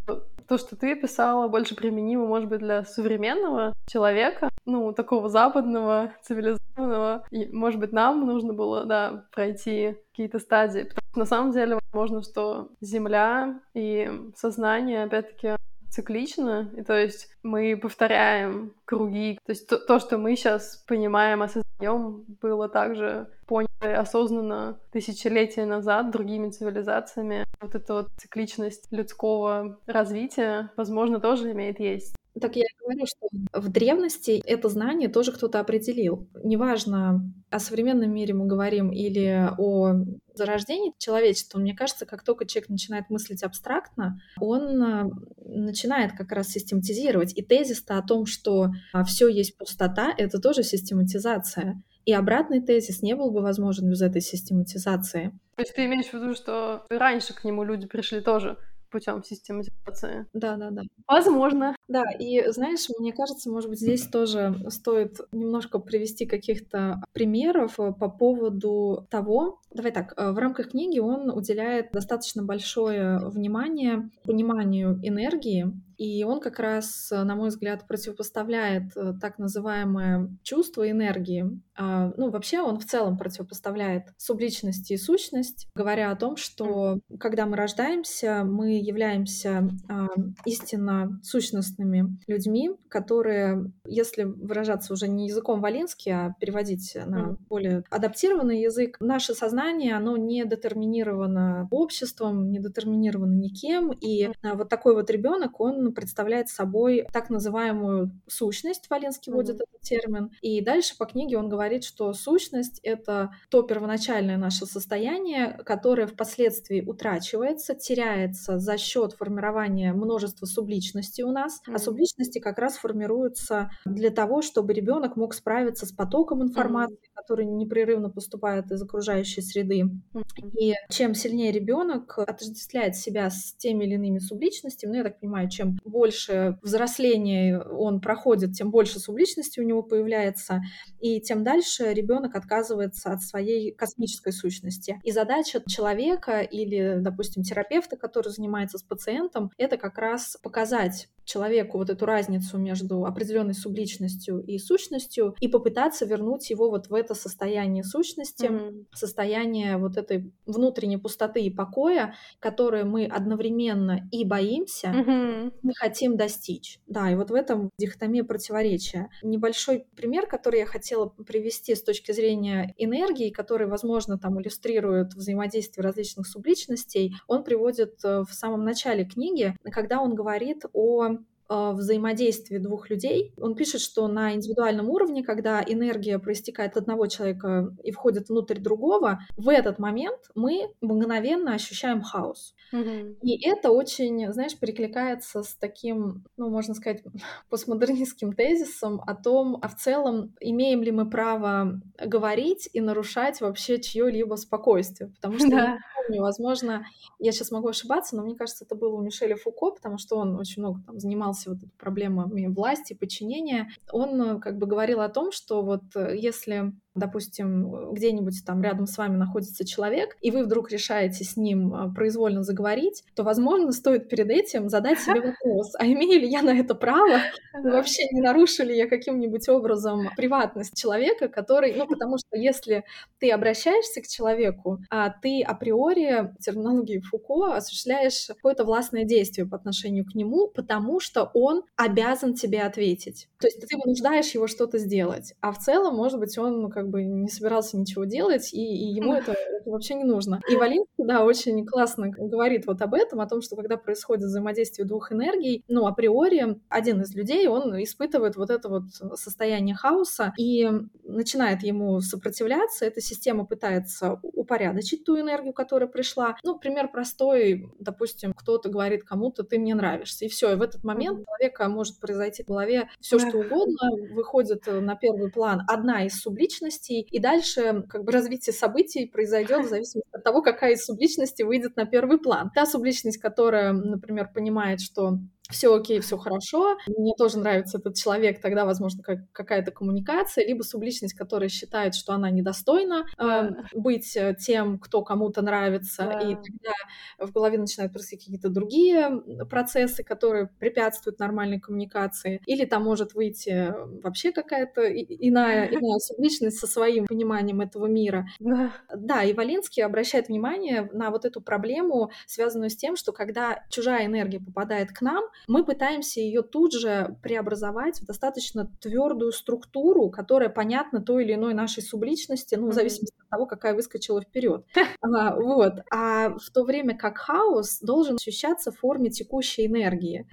[0.47, 7.25] то, что ты писала, больше применимо, может быть, для современного человека, ну, такого западного, цивилизованного.
[7.31, 10.83] И, может быть, нам нужно было, да, пройти какие-то стадии.
[10.83, 15.55] Потому что на самом деле, возможно, что Земля и сознание, опять-таки,
[15.89, 19.39] циклично, и то есть мы повторяем круги.
[19.45, 26.11] То есть то, то что мы сейчас понимаем, осознаем, было также понято осознанно тысячелетия назад
[26.11, 27.45] другими цивилизациями.
[27.61, 32.15] Вот эта вот цикличность людского развития, возможно, тоже имеет есть.
[32.39, 36.27] Так я говорю, что в древности это знание тоже кто-то определил.
[36.43, 39.95] Неважно, о современном мире мы говорим или о
[40.35, 45.09] зарождении человечества, мне кажется, как только человек начинает мыслить абстрактно, он а,
[45.45, 47.35] начинает как раз систематизировать.
[47.35, 51.81] И тезис-то о том, что а, все есть пустота, это тоже систематизация.
[52.07, 55.37] И обратный тезис не был бы возможен без этой систематизации.
[55.57, 58.57] То есть ты имеешь в виду, что раньше к нему люди пришли тоже
[58.89, 60.25] путем систематизации.
[60.31, 60.83] Да, да, да.
[61.05, 61.75] Возможно.
[61.89, 67.91] Да, и знаешь, мне кажется, может быть, здесь тоже стоит немножко привести каких-то примеров э,
[67.91, 74.97] по поводу того, давай так, э, в рамках книги он уделяет достаточно большое внимание пониманию
[75.03, 81.45] энергии, и он как раз, на мой взгляд, противопоставляет э, так называемое чувство энергии.
[81.75, 87.45] А, ну, вообще он в целом противопоставляет субличность и сущность, говоря о том, что когда
[87.45, 90.07] мы рождаемся, мы являемся а,
[90.45, 98.61] истинно сущностными людьми, которые, если выражаться уже не языком Валински, а переводить на более адаптированный
[98.61, 105.09] язык, наше сознание, оно не детерминировано обществом, не детерминировано никем, и а, вот такой вот
[105.09, 109.65] ребенок, он представляет собой так называемую сущность, Валенский вводит mm-hmm.
[109.69, 115.59] этот термин, и дальше по книге он говорит, что сущность— это то первоначальное наше состояние,
[115.65, 121.75] которое впоследствии утрачивается, теряется за счет формирования множества субличностей у нас, mm-hmm.
[121.75, 127.15] а субличности как раз формируются для того, чтобы ребенок мог справиться с потоком информации, mm-hmm.
[127.15, 129.83] который непрерывно поступает из окружающей среды.
[129.83, 130.57] Mm-hmm.
[130.59, 135.49] И чем сильнее ребенок отождествляет себя с теми или иными субличностями, ну, я так понимаю,
[135.49, 140.61] чем больше взросления он проходит, тем больше субличности у него появляется,
[140.99, 144.99] и тем дальше ребенок отказывается от своей космической сущности.
[145.03, 151.77] И задача человека или, допустим, терапевта, который занимается с пациентом, это как раз показать человеку
[151.77, 157.13] вот эту разницу между определенной субличностью и сущностью и попытаться вернуть его вот в это
[157.13, 158.85] состояние сущности, mm-hmm.
[158.93, 165.53] состояние вот этой внутренней пустоты и покоя, которое мы одновременно и боимся, mm-hmm.
[165.61, 166.79] мы хотим достичь.
[166.87, 169.09] Да, и вот в этом дихотомия противоречия.
[169.21, 175.83] Небольшой пример, который я хотела привести с точки зрения энергии, который, возможно, там иллюстрирует взаимодействие
[175.83, 181.16] различных субличностей, он приводит э, в самом начале книги, когда он говорит о
[181.49, 183.33] взаимодействии двух людей.
[183.37, 188.59] Он пишет, что на индивидуальном уровне, когда энергия проистекает от одного человека и входит внутрь
[188.59, 192.53] другого, в этот момент мы мгновенно ощущаем хаос.
[192.73, 193.19] Mm-hmm.
[193.21, 197.03] И это очень, знаешь, перекликается с таким, ну, можно сказать,
[197.49, 203.79] постмодернистским тезисом о том, а в целом имеем ли мы право говорить и нарушать вообще
[203.79, 205.11] чье-либо спокойствие.
[205.15, 206.85] Потому что yeah помню, возможно,
[207.19, 210.35] я сейчас могу ошибаться, но мне кажется, это было у Мишеля Фуко, потому что он
[210.35, 213.69] очень много там занимался вот проблемами власти, подчинения.
[213.91, 218.87] Он э, как бы говорил о том, что вот э, если допустим, где-нибудь там рядом
[218.87, 223.71] с вами находится человек, и вы вдруг решаете с ним а, произвольно заговорить, то, возможно,
[223.71, 227.19] стоит перед этим задать себе вопрос, а имею ли я на это право?
[227.53, 232.83] Вообще не нарушу ли я каким-нибудь образом приватность человека, который, ну, потому что если
[233.19, 240.05] ты обращаешься к человеку, а ты априори, терминологии Фуко, осуществляешь какое-то властное действие по отношению
[240.05, 243.27] к нему, потому что он обязан тебе ответить.
[243.39, 246.91] То есть ты вынуждаешь его что-то сделать, а в целом, может быть, он ну, как
[246.93, 250.39] бы не собирался ничего делать, и, и ему это, это вообще не нужно.
[250.49, 254.87] И Валинский, да, очень классно говорит вот об этом, о том, что когда происходит взаимодействие
[254.87, 258.83] двух энергий, ну, априори один из людей, он испытывает вот это вот
[259.15, 260.69] состояние хаоса и
[261.03, 266.37] начинает ему сопротивляться, эта система пытается упорядочить ту энергию, которая пришла.
[266.43, 270.83] Ну, пример простой, допустим, кто-то говорит кому-то, ты мне нравишься, и все, и в этот
[270.83, 276.19] момент человека может произойти в голове все что угодно, выходит на первый план одна из
[276.19, 281.43] субличностей, и дальше как бы развитие событий произойдет в зависимости от того, какая из субличностей
[281.43, 282.51] выйдет на первый план.
[282.53, 288.41] Та субличность, которая, например, понимает, что все окей, все хорошо, мне тоже нравится этот человек,
[288.41, 294.35] тогда, возможно, как, какая-то коммуникация, либо субличность, которая считает, что она недостойна э, быть э,
[294.39, 296.19] тем, кто кому-то нравится, да.
[296.19, 296.73] и тогда
[297.19, 303.73] в голове начинают происходить какие-то другие процессы, которые препятствуют нормальной коммуникации, или там может выйти
[304.03, 308.27] вообще какая-то иная, иная субличность со своим пониманием этого мира.
[308.39, 308.73] Да.
[308.93, 314.05] да, и Валинский обращает внимание на вот эту проблему, связанную с тем, что когда чужая
[314.05, 320.49] энергия попадает к нам, мы пытаемся ее тут же преобразовать в достаточно твердую структуру, которая
[320.49, 324.65] понятна той или иной нашей субличности, ну, в зависимости от того, какая выскочила вперед.
[325.01, 325.73] А, вот.
[325.91, 330.27] А в то время как хаос должен ощущаться в форме текущей энергии.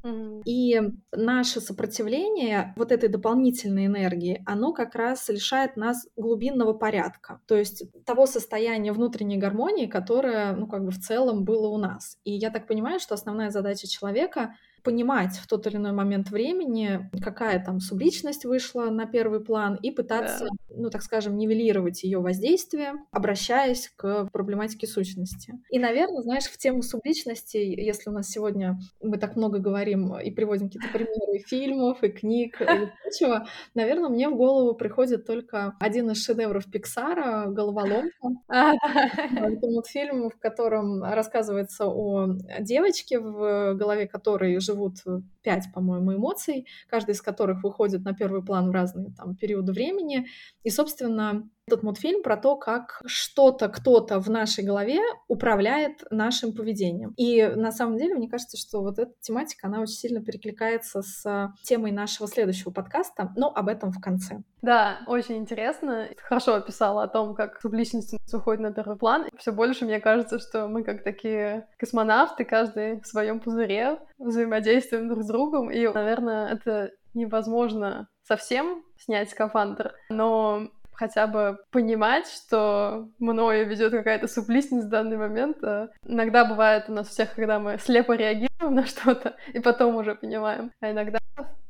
[0.47, 0.81] И
[1.13, 7.85] наше сопротивление вот этой дополнительной энергии, оно как раз лишает нас глубинного порядка, то есть
[8.05, 12.19] того состояния внутренней гармонии, которое, ну, как бы в целом было у нас.
[12.25, 17.11] И я так понимаю, что основная задача человека понимать в тот или иной момент времени,
[17.23, 20.77] какая там субличность вышла на первый план, и пытаться, да.
[20.77, 25.55] ну, так скажем, нивелировать ее воздействие, обращаясь к проблематике сущности.
[25.71, 30.31] И, наверное, знаешь, в тему субличности, если у нас сегодня мы так много говорим и
[30.31, 32.65] приводим какие-то примеры фильмов, и книг, и
[33.03, 38.11] прочего, наверное, мне в голову приходит только один из шедевров Пиксара «Головоломка».
[38.49, 46.15] Это мультфильм, в котором рассказывается о девочке, в голове которой живут живут э, пять, по-моему,
[46.15, 50.27] эмоций, каждый из которых выходит на первый план в разные там периоды времени.
[50.65, 57.15] И, собственно, этот мультфильм про то, как что-то, кто-то в нашей голове управляет нашим поведением.
[57.17, 61.53] И на самом деле, мне кажется, что вот эта тематика, она очень сильно перекликается с
[61.63, 64.43] темой нашего следующего подкаста, но об этом в конце.
[64.63, 66.09] Да, очень интересно.
[66.23, 69.27] Хорошо описала о том, как субличность уходит на первый план.
[69.39, 75.23] Все больше мне кажется, что мы как такие космонавты, каждый в своем пузыре взаимодействуем друг
[75.23, 75.71] с другом.
[75.71, 84.29] И, наверное, это невозможно совсем снять скафандр, но хотя бы понимать, что мною ведет какая-то
[84.29, 85.63] субличность в данный момент.
[85.63, 90.15] А иногда бывает у нас всех, когда мы слепо реагируем на что-то, и потом уже
[90.15, 90.71] понимаем.
[90.81, 91.19] А иногда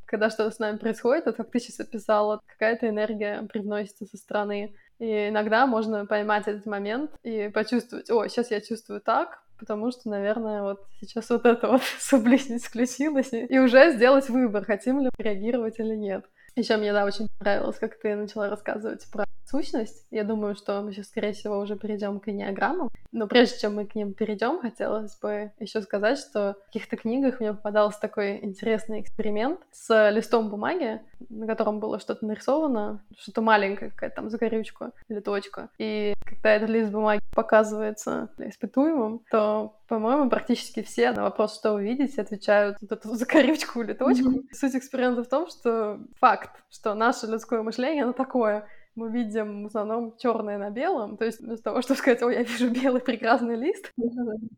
[0.05, 4.75] когда что-то с нами происходит, вот как ты сейчас описала, какая-то энергия привносится со стороны.
[4.99, 10.09] И иногда можно поймать этот момент и почувствовать, о, сейчас я чувствую так, потому что,
[10.09, 15.79] наверное, вот сейчас вот эта вот субличность включилась, и уже сделать выбор, хотим ли реагировать
[15.79, 16.25] или нет.
[16.55, 20.05] Еще мне, да, очень понравилось, как ты начала рассказывать про сущность.
[20.11, 22.89] Я думаю, что мы сейчас, скорее всего, уже перейдем к энеограммам.
[23.11, 27.39] Но прежде чем мы к ним перейдем, хотелось бы еще сказать, что в каких-то книгах
[27.39, 33.91] мне попадался такой интересный эксперимент с листом бумаги, на котором было что-то нарисовано, что-то маленькое,
[33.91, 35.69] какая-то там закорючка или точка.
[35.77, 41.83] И когда этот лист бумаги показывается испытуемым, то по-моему, практически все на вопрос, что вы
[41.83, 44.29] видите, отвечают вот эту закорючку или точку.
[44.29, 44.53] Mm-hmm.
[44.53, 49.67] Суть эксперимента в том, что факт, что наше людское мышление, оно такое мы видим в
[49.67, 53.55] основном черное на белом, то есть вместо того, чтобы сказать, ой, я вижу белый прекрасный
[53.55, 53.91] лист,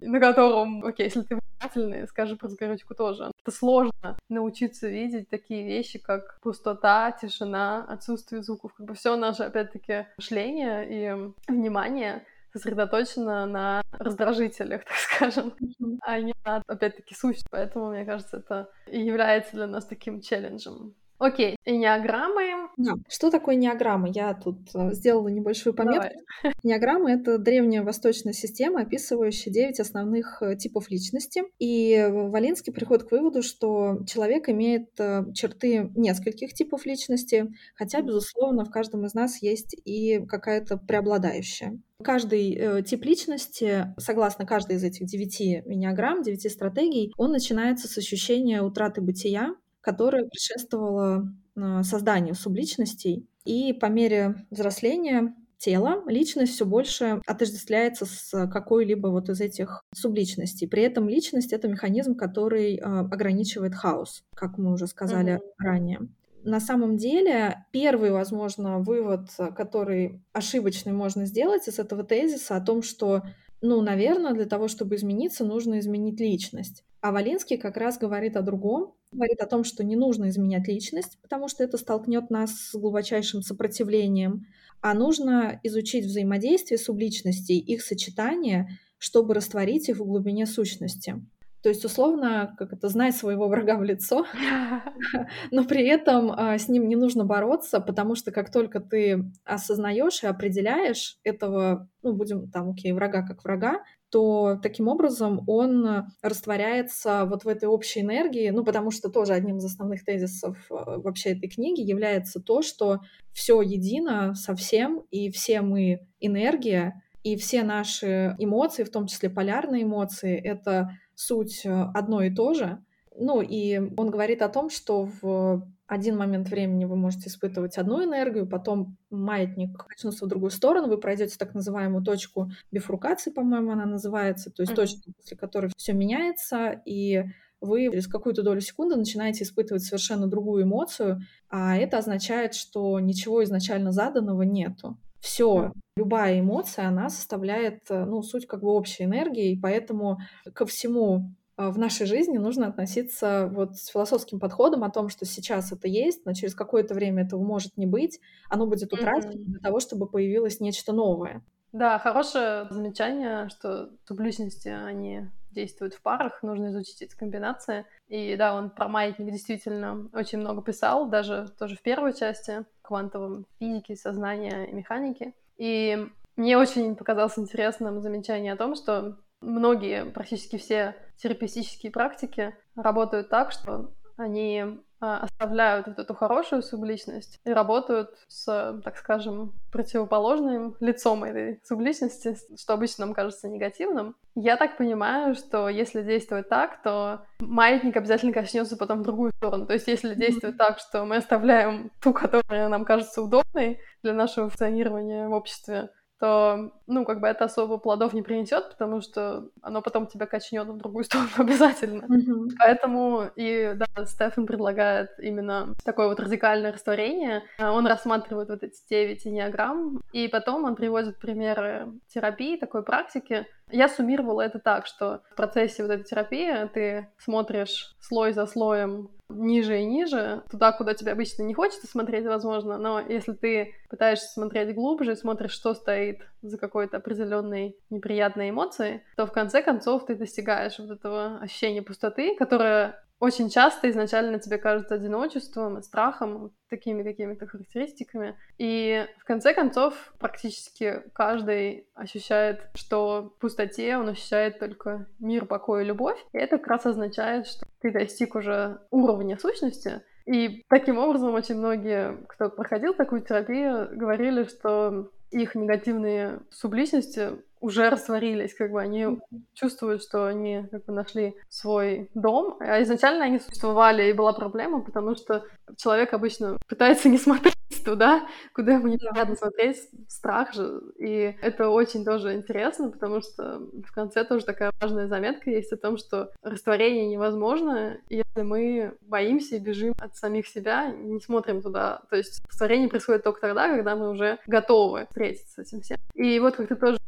[0.01, 3.31] на котором, окей, если ты внимательный, скажи про загорючку тоже.
[3.43, 9.43] Это сложно научиться видеть такие вещи, как пустота, тишина, отсутствие звуков, как бы все наше,
[9.43, 12.23] опять-таки, мышление и внимание
[12.53, 15.53] сосредоточено на раздражителях, так скажем,
[16.01, 17.47] а не на, опять-таки, сущность.
[17.49, 20.95] Поэтому, мне кажется, это и является для нас таким челленджем.
[21.19, 22.93] Окей, энеограммы Да.
[23.09, 24.09] Что такое неограмма?
[24.09, 26.09] Я тут э, сделала небольшую пометку.
[26.43, 26.55] Давай.
[26.63, 31.43] Неограмма— это древняя восточная система, описывающая девять основных э, типов личности.
[31.57, 38.63] И Валинский приходит к выводу, что человек имеет э, черты нескольких типов личности, хотя, безусловно,
[38.63, 41.79] в каждом из нас есть и какая-то преобладающая.
[42.03, 47.97] Каждый э, тип личности, согласно каждой из этих девяти энеограмм, девяти стратегий, он начинается с
[47.97, 53.27] ощущения утраты бытия, которое предшествовало э, созданию субличностей.
[53.45, 60.67] И по мере взросления тела личность все больше отождествляется с какой-либо вот из этих субличностей.
[60.67, 65.39] При этом личность— это механизм, который э, ограничивает хаос, как мы уже сказали mm-hmm.
[65.59, 65.99] ранее
[66.47, 72.81] на самом деле первый, возможно, вывод, который ошибочный можно сделать из этого тезиса о том,
[72.81, 73.23] что,
[73.61, 76.83] ну, наверное, для того, чтобы измениться, нужно изменить личность.
[77.07, 81.17] А Валинский как раз говорит о другом, говорит о том, что не нужно изменять личность,
[81.21, 84.45] потому что это столкнет нас с глубочайшим сопротивлением,
[84.81, 91.15] а нужно изучить взаимодействие субличностей, их сочетание, чтобы растворить их в глубине сущности.
[91.63, 94.25] То есть, условно, как это, знай своего врага в лицо,
[95.51, 100.23] но при этом а, с ним не нужно бороться, потому что как только ты осознаешь
[100.23, 107.25] и определяешь этого, ну, будем там, окей, врага как врага, то таким образом он растворяется
[107.25, 111.31] вот в этой общей энергии, ну, потому что тоже одним из основных тезисов а, вообще
[111.31, 112.99] этой книги является то, что
[113.33, 119.29] все едино со всем, и все мы энергия, и все наши эмоции, в том числе
[119.29, 122.81] полярные эмоции, это суть э, одно и то же.
[123.19, 128.03] Ну, и он говорит о том, что в один момент времени вы можете испытывать одну
[128.03, 133.85] энергию, потом маятник качнулся в другую сторону, вы пройдете так называемую точку бифуркации, по-моему, она
[133.85, 134.75] называется, то есть mm-hmm.
[134.75, 137.23] точку, после которой все меняется, и
[137.61, 143.43] вы через какую-то долю секунды начинаете испытывать совершенно другую эмоцию, а это означает, что ничего
[143.43, 144.97] изначально заданного нету.
[145.19, 150.19] Все, любая эмоция, она составляет, э, ну, суть как бы общей энергии, и поэтому
[150.53, 155.71] ко всему в нашей жизни нужно относиться вот с философским подходом о том, что сейчас
[155.71, 159.45] это есть, но через какое-то время этого может не быть, оно будет утрачено mm-hmm.
[159.45, 161.43] для того, чтобы появилось нечто новое.
[161.71, 167.85] Да, хорошее замечание, что субличности, они действуют в парах, нужно изучить эти комбинации.
[168.07, 173.47] И да, он про маятник действительно очень много писал, даже тоже в первой части квантовом
[173.59, 175.33] физике, сознания и механики.
[175.57, 183.29] И мне очень показалось интересным замечание о том, что многие, практически все терапевтические практики работают
[183.29, 190.75] так, что они а, оставляют вот эту хорошую субличность и работают с, так скажем, противоположным
[190.79, 194.15] лицом этой субличности, что обычно нам кажется негативным.
[194.33, 199.67] Я так понимаю, что если действовать так, то маятник обязательно коснется потом в другую сторону.
[199.67, 204.49] То есть если действовать так, что мы оставляем ту, которая нам кажется удобной для нашего
[204.49, 205.89] функционирования в обществе,
[206.19, 210.67] то, ну, как бы это особо плодов не принесет, потому что оно потом тебя качнет
[210.67, 212.05] в другую сторону обязательно.
[212.05, 212.49] Mm-hmm.
[212.57, 217.43] Поэтому и, да, Стефан предлагает именно такое вот радикальное растворение.
[217.59, 223.45] Он рассматривает вот эти девять энеограмм, и потом он приводит примеры терапии, такой практики.
[223.69, 229.09] Я суммировала это так, что в процессе вот этой терапии ты смотришь слой за слоем
[229.29, 234.31] ниже и ниже, туда, куда тебе обычно не хочется смотреть, возможно, но если ты пытаешься
[234.31, 240.13] смотреть глубже, смотришь, что стоит за какой-то определенной неприятной эмоцией, то в конце концов ты
[240.13, 247.47] достигаешь вот этого ощущения пустоты, которое очень часто изначально тебе кажется одиночеством страхом, такими какими-то
[247.47, 248.37] характеристиками.
[248.59, 255.81] И в конце концов практически каждый ощущает, что в пустоте он ощущает только мир, покой
[255.81, 256.23] и любовь.
[256.31, 261.55] И это как раз означает, что ты достиг уже уровня сущности, и таким образом очень
[261.55, 269.03] многие, кто проходил такую терапию, говорили, что их негативные субличности уже растворились, как бы они
[269.03, 269.19] mm-hmm.
[269.53, 274.81] чувствуют, что они как бы нашли свой дом, а изначально они существовали, и была проблема,
[274.81, 275.43] потому что
[275.77, 279.77] человек обычно пытается не смотреть туда, куда ему неприятно смотреть,
[280.07, 285.49] страх же, и это очень тоже интересно, потому что в конце тоже такая важная заметка
[285.49, 291.19] есть о том, что растворение невозможно, если мы боимся и бежим от самих себя, не
[291.19, 295.81] смотрим туда, то есть растворение происходит только тогда, когда мы уже готовы встретиться с этим
[295.81, 295.97] всем.
[296.13, 296.99] И вот как ты тоже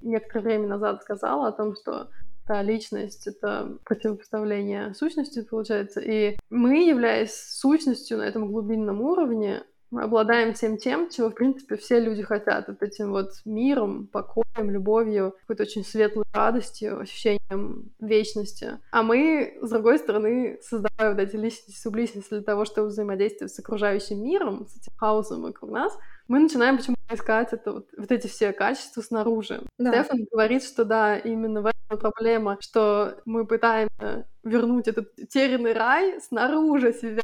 [0.00, 2.08] некоторое время назад сказала о том, что
[2.46, 6.00] та личность— это противопоставление сущности, получается.
[6.00, 9.62] И мы, являясь сущностью на этом глубинном уровне,
[9.92, 12.66] Мы обладаем всем тем, чего, в принципе, все люди хотят.
[12.66, 18.78] Вот этим вот миром, покоем, любовью, какой-то очень светлой радостью, ощущением вечности.
[18.90, 23.58] А мы, с другой стороны, создаем вот эти личности, субличности для того, чтобы взаимодействовать с
[23.58, 25.94] окружающим миром, с этим хаосом вокруг нас,
[26.26, 29.62] мы начинаем почему-то искать это, вот, вот эти все качества снаружи.
[29.78, 29.92] Да.
[29.92, 36.20] Стефан говорит, что да, именно в этом проблема, что мы пытаемся вернуть этот терянный рай
[36.20, 37.22] снаружи себя,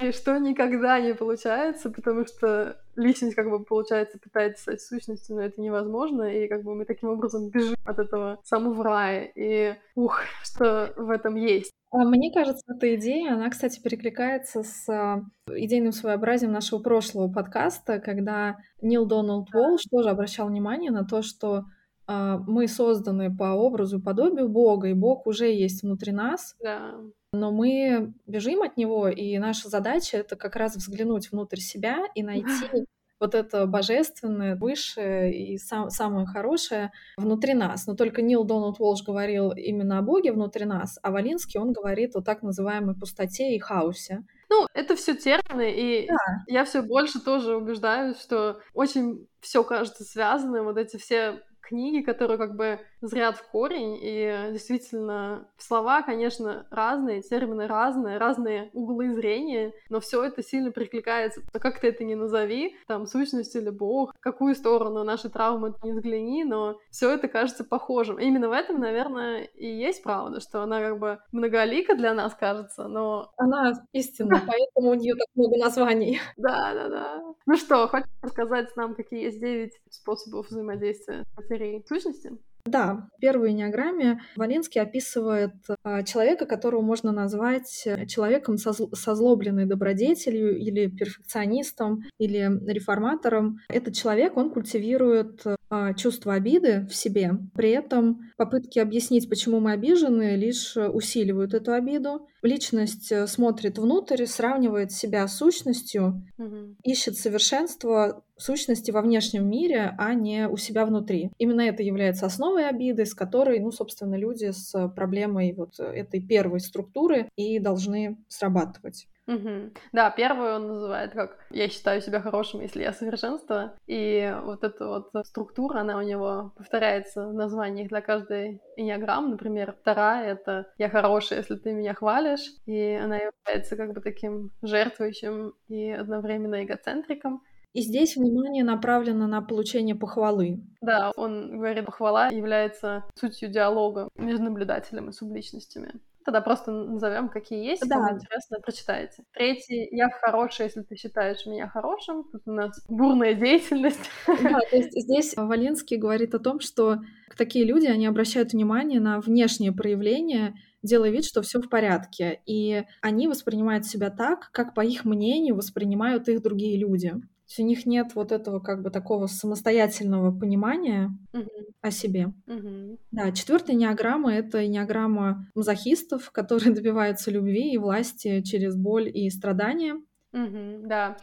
[0.00, 5.42] и что никогда не получается, потому что личность, как бы, получается, пытается стать сущностью, но
[5.42, 10.20] это невозможно, и как бы мы таким образом бежим от этого самого рая, и ух,
[10.42, 11.72] что в этом есть.
[11.98, 18.00] А мне кажется, эта идея, она, кстати, перекликается с а, идейным своеобразием нашего прошлого подкаста,
[18.00, 21.64] когда Нил Доналд Уолш тоже обращал внимание на то, что
[22.06, 26.54] а, мы созданы по образу и подобию Бога, и Бог уже есть внутри нас.
[26.62, 26.96] Да
[27.36, 32.22] но мы бежим от него, и наша задача— это как раз взглянуть внутрь себя и
[32.22, 32.46] найти
[33.20, 37.86] вот это божественное, высшее и сам, самое хорошее внутри нас.
[37.86, 42.16] Но только Нил Дональд Уолш говорил именно о Боге внутри нас, а Валинский, он говорит
[42.16, 44.24] о так называемой пустоте и хаосе.
[44.48, 46.14] Ну, это все термины, и да.
[46.46, 52.38] я все больше тоже убеждаюсь, что очень все кажется связано, вот эти все книги, которые
[52.38, 59.72] как бы зрят в корень, и действительно слова, конечно, разные, термины разные, разные углы зрения,
[59.88, 61.42] но все это сильно прикликается.
[61.52, 66.44] Как ты это не назови, там, сущность или бог, какую сторону нашей травмы не взгляни,
[66.44, 68.18] но все это кажется похожим.
[68.18, 72.34] И именно в этом, наверное, и есть правда, что она как бы многолика для нас
[72.34, 73.32] кажется, но...
[73.36, 76.20] Она истинна, поэтому у нее так много названий.
[76.36, 77.22] Да, да, да.
[77.46, 82.38] Ну что, хочешь рассказать нам, какие есть девять способов взаимодействия с материей сущности?
[82.66, 85.54] Да, в первой энеограмме Валенский описывает
[85.84, 93.58] а, человека, которого можно назвать э, человеком со, со злобленной добродетелью или перфекционистом, или реформатором.
[93.68, 95.55] Этот человек, он культивирует а,
[95.96, 97.32] чувство обиды в себе.
[97.54, 102.28] При этом попытки объяснить, почему мы обижены, лишь усиливают эту обиду.
[102.42, 106.76] Личность э, смотрит внутрь, сравнивает себя с сущностью, угу.
[106.84, 111.30] ищет совершенство сущности во внешнем мире, а не у себя внутри.
[111.38, 116.60] Именно это является основой обиды, с которой, ну, собственно, люди с проблемой вот этой первой
[116.60, 119.08] структуры и должны срабатывать.
[119.26, 119.72] Угу.
[119.92, 123.74] Да, первую он называет как «я считаю себя хорошим, если я совершенство».
[123.86, 129.30] И вот эта вот структура, она у него повторяется в названиях для каждой энеограммы.
[129.30, 132.52] Например, вторая— это «я хороший, если ты меня хвалишь».
[132.66, 137.42] И она является как бы таким жертвующим и одновременно эгоцентриком.
[137.72, 140.62] И здесь внимание направлено на получение похвалы.
[140.80, 145.92] Да, он говорит, похвала является сутью диалога между наблюдателем и субличностями.
[146.26, 147.88] Тогда просто назовем, какие есть.
[147.88, 147.94] Да.
[147.94, 149.22] Кому интересно, прочитайте.
[149.32, 149.86] Третий.
[149.92, 152.24] Я хороший, если ты считаешь меня хорошим.
[152.24, 154.10] Тут у нас бурная деятельность.
[154.26, 156.98] Да, то есть здесь Валинский говорит о том, что
[157.38, 162.40] такие люди, они обращают внимание на внешние проявления делая вид, что все в порядке.
[162.46, 167.14] И они воспринимают себя так, как, по их мнению, воспринимают их другие люди
[167.46, 171.50] есть у них нет вот этого как бы такого самостоятельного понимания угу.
[171.80, 172.32] о себе.
[172.46, 172.98] Угу.
[173.12, 179.94] Да, четвертая неограмма— это неограмма мазохистов, которые добиваются любви и власти через боль и страдания.
[180.32, 181.16] Угу, да.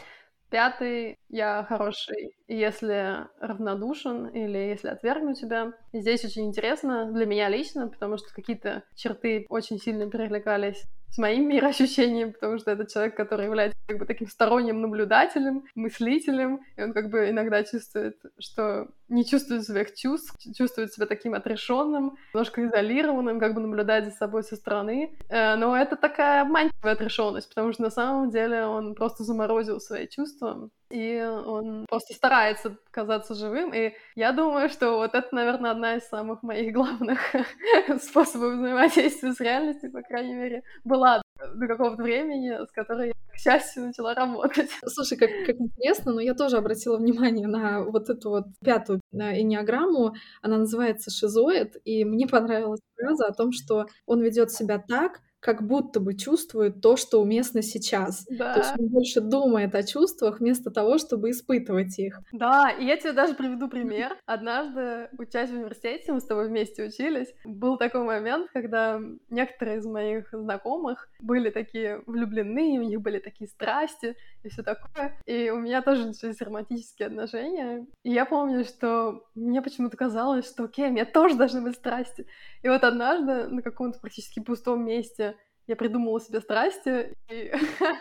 [0.49, 5.73] Пятый— я хороший, если равнодушен или если отвергну тебя.
[5.91, 11.17] И здесь очень интересно для меня лично, потому что какие-то черты очень сильно перекликались с
[11.19, 16.81] моим мироощущением, потому что это человек, который является как бы таким сторонним наблюдателем, мыслителем, и
[16.81, 22.65] он как бы иногда чувствует, что не чувствует своих чувств, чувствует себя таким отрешенным, немножко
[22.65, 25.15] изолированным, как бы наблюдать за собой со стороны.
[25.29, 30.07] Э, но это такая обманчивая отрешенность, потому что на самом деле он просто заморозил свои
[30.07, 33.73] чувства, и он просто старается казаться живым.
[33.73, 37.19] И я думаю, что вот это, наверное, одна из самых моих главных
[38.01, 41.21] способов взаимодействия с реальностью, по крайней мере, была
[41.55, 44.69] до какого-то времени, с которой я, к счастью, начала работать.
[44.85, 49.39] Слушай, как, как интересно, но я тоже обратила внимание на вот эту вот пятую на
[49.39, 50.13] энеограмму.
[50.41, 55.67] Она называется шизоид, и мне понравилась фраза о том, что он ведет себя так, как
[55.67, 58.25] будто бы чувствует то, что уместно сейчас.
[58.29, 58.53] Да.
[58.53, 62.21] То есть он больше думает о чувствах вместо того, чтобы испытывать их.
[62.31, 64.15] Да, и я тебе даже приведу пример.
[64.25, 69.85] Однажды, учась в университете, мы с тобой вместе учились, был такой момент, когда некоторые из
[69.85, 75.19] моих знакомых были такие влюблены, у них были такие страсти и все такое.
[75.25, 77.85] И у меня тоже начались романтические отношения.
[78.03, 82.27] И я помню, что мне почему-то казалось, что окей, у меня тоже должны быть страсти.
[82.61, 85.32] И вот однажды на каком-то практически пустом месте
[85.67, 87.51] я придумала себе страсти и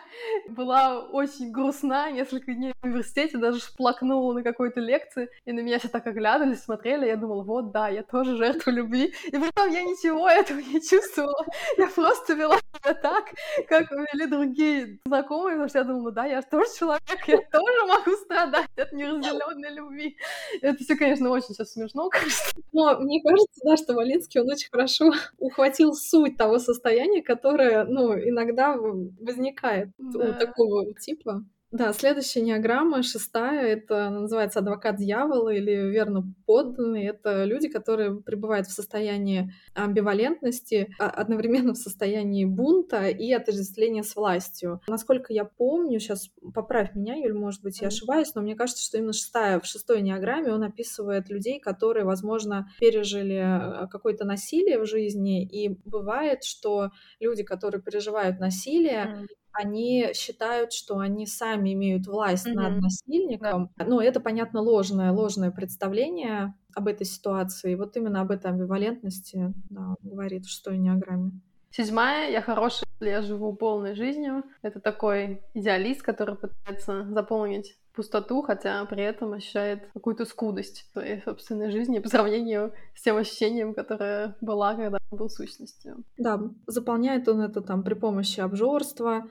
[0.48, 5.78] была очень грустна несколько дней в университете, даже всплакнула на какой-то лекции, и на меня
[5.78, 9.70] все так оглядывались, смотрели, я думала, вот, да, я тоже жертва любви, и при том
[9.70, 11.44] я ничего этого не чувствовала,
[11.78, 13.32] я просто вела себя так,
[13.68, 18.10] как вели другие знакомые, потому что я думала, да, я тоже человек, я тоже могу
[18.16, 20.16] страдать от неразделенной любви.
[20.60, 22.54] Это все, конечно, очень сейчас смешно, кажется.
[22.72, 27.51] Но мне кажется, да, что Валинский, он очень хорошо ухватил суть того состояния, которое,
[27.84, 30.18] ну, иногда возникает да.
[30.18, 31.44] у такого типа.
[31.72, 37.06] Да, следующая неограмма, шестая, это называется адвокат дьявола или верно подданный.
[37.06, 44.14] Это люди, которые пребывают в состоянии амбивалентности, а одновременно в состоянии бунта и отождествления с
[44.14, 44.82] властью.
[44.86, 48.98] Насколько я помню, сейчас поправь меня, Юль, может быть, я ошибаюсь, но мне кажется, что
[48.98, 54.84] именно шестая, в шестой неограмме он описывает людей, которые, возможно, пережили э, какое-то насилие в
[54.84, 62.46] жизни, и бывает, что люди, которые переживают насилие, они считают, что они сами имеют власть
[62.46, 62.54] mm-hmm.
[62.54, 63.70] над насильником.
[63.76, 63.84] Да.
[63.84, 67.74] Ну, это, понятно, ложное, ложное представление об этой ситуации.
[67.74, 71.32] Вот именно об этой амбивалентности да, говорит в шестой неограмме.
[71.74, 74.44] Седьмая, я хорошая, я живу полной жизнью.
[74.60, 81.22] Это такой идеалист, который пытается заполнить пустоту, хотя при этом ощущает какую-то скудость в своей
[81.22, 86.04] собственной жизни по сравнению с тем ощущением, которое была, когда он был сущностью.
[86.18, 89.28] Да, заполняет он это там при помощи обжорства,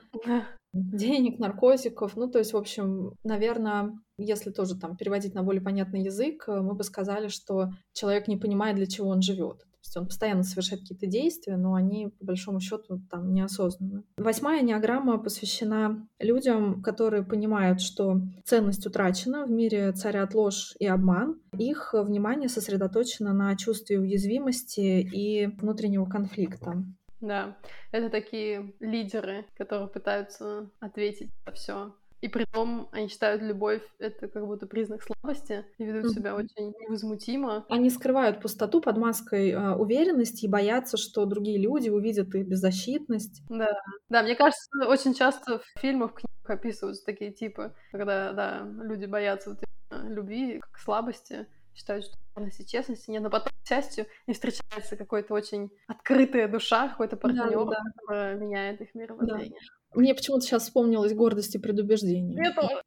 [0.72, 2.16] денег, наркотиков.
[2.16, 6.74] Ну, то есть, в общем, наверное, если тоже там переводить на более понятный язык, мы
[6.74, 11.06] бы сказали, что человек не понимает, для чего он живет есть он постоянно совершает какие-то
[11.06, 14.04] действия, но они, по большому счету, там неосознанны.
[14.16, 21.40] Восьмая неограмма посвящена людям, которые понимают, что ценность утрачена, в мире царят ложь и обман.
[21.58, 26.84] Их внимание сосредоточено на чувстве уязвимости и внутреннего конфликта.
[27.20, 27.56] Да,
[27.92, 34.28] это такие лидеры, которые пытаются ответить на все и при том они считают любовь это
[34.28, 36.14] как будто признак слабости и ведут mm-hmm.
[36.14, 37.66] себя очень невозмутимо.
[37.68, 43.42] Они скрывают пустоту под маской э, уверенности и боятся, что другие люди увидят их беззащитность.
[43.48, 43.72] Да,
[44.08, 49.06] да, мне кажется, очень часто в фильмах, в книгах описываются такие типы, когда, да, люди
[49.06, 49.58] боятся вот
[49.90, 55.34] любви как слабости, считают, что верности честности нет, но потом, к счастью, не встречается какой-то
[55.34, 57.82] очень открытая душа, какой-то партнер, да, да.
[57.96, 59.60] который меняет их мировоззрение.
[59.60, 59.81] Да.
[59.94, 62.38] Мне почему-то сейчас вспомнилась гордость и предубеждение.
[62.38, 62.82] Мне тоже.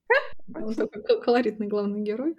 [1.23, 2.35] Колоритный главный герой.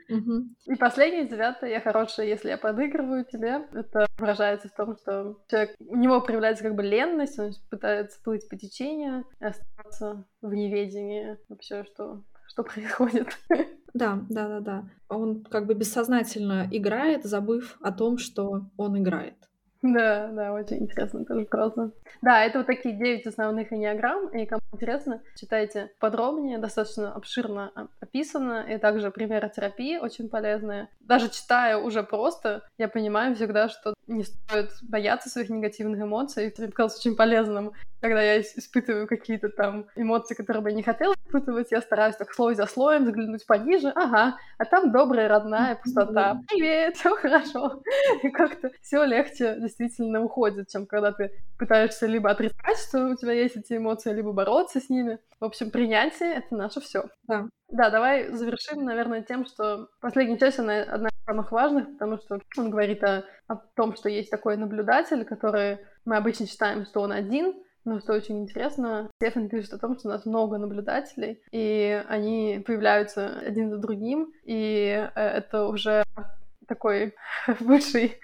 [0.67, 3.67] И последнее, девятое, я хорошая, если я подыгрываю тебе.
[3.73, 8.49] Это выражается в том, что человек, у него проявляется как бы ленность, он пытается плыть
[8.49, 13.29] по течению и оставаться в неведении вообще, что, что происходит.
[13.95, 14.85] Да, да, да, да.
[15.09, 19.37] Он как бы бессознательно играет, забыв о том, что он играет.
[19.83, 21.93] Да, да, очень интересно, тоже просто.
[22.23, 28.65] Да, это вот такие девять основных энеограмм, и кому интересно, читайте подробнее, достаточно обширно описано,
[28.69, 30.89] и также примеры терапии очень полезные.
[31.01, 36.55] Даже читая уже просто, я понимаю всегда, что не стоит бояться своих негативных эмоций, и
[36.61, 41.15] мне показалось очень полезным, когда я испытываю какие-то там эмоции, которые бы я не хотела
[41.15, 46.41] испытывать, я стараюсь так слой за слоем заглянуть пониже, ага, а там добрая, родная пустота.
[46.49, 47.83] Привет, все хорошо.
[48.23, 53.33] И как-то все легче действительно уходит, чем когда ты пытаешься либо отрицать, что у тебя
[53.33, 55.19] есть эти эмоции, либо бороться с ними.
[55.41, 57.05] В общем, принятие— это наше все.
[57.27, 57.49] Да.
[57.69, 62.39] Да, давай завершим, наверное, тем, что последняя часть, она одна из самых важных, потому что
[62.57, 67.11] он говорит о, о том, что есть такой наблюдатель, который мы обычно считаем, что он
[67.11, 67.55] один,
[67.87, 72.63] но что очень интересно, Стефан пишет о том, что у нас много наблюдателей, и они
[72.67, 76.05] появляются один за другим, и э, это уже
[76.67, 77.15] такой
[77.61, 78.21] высший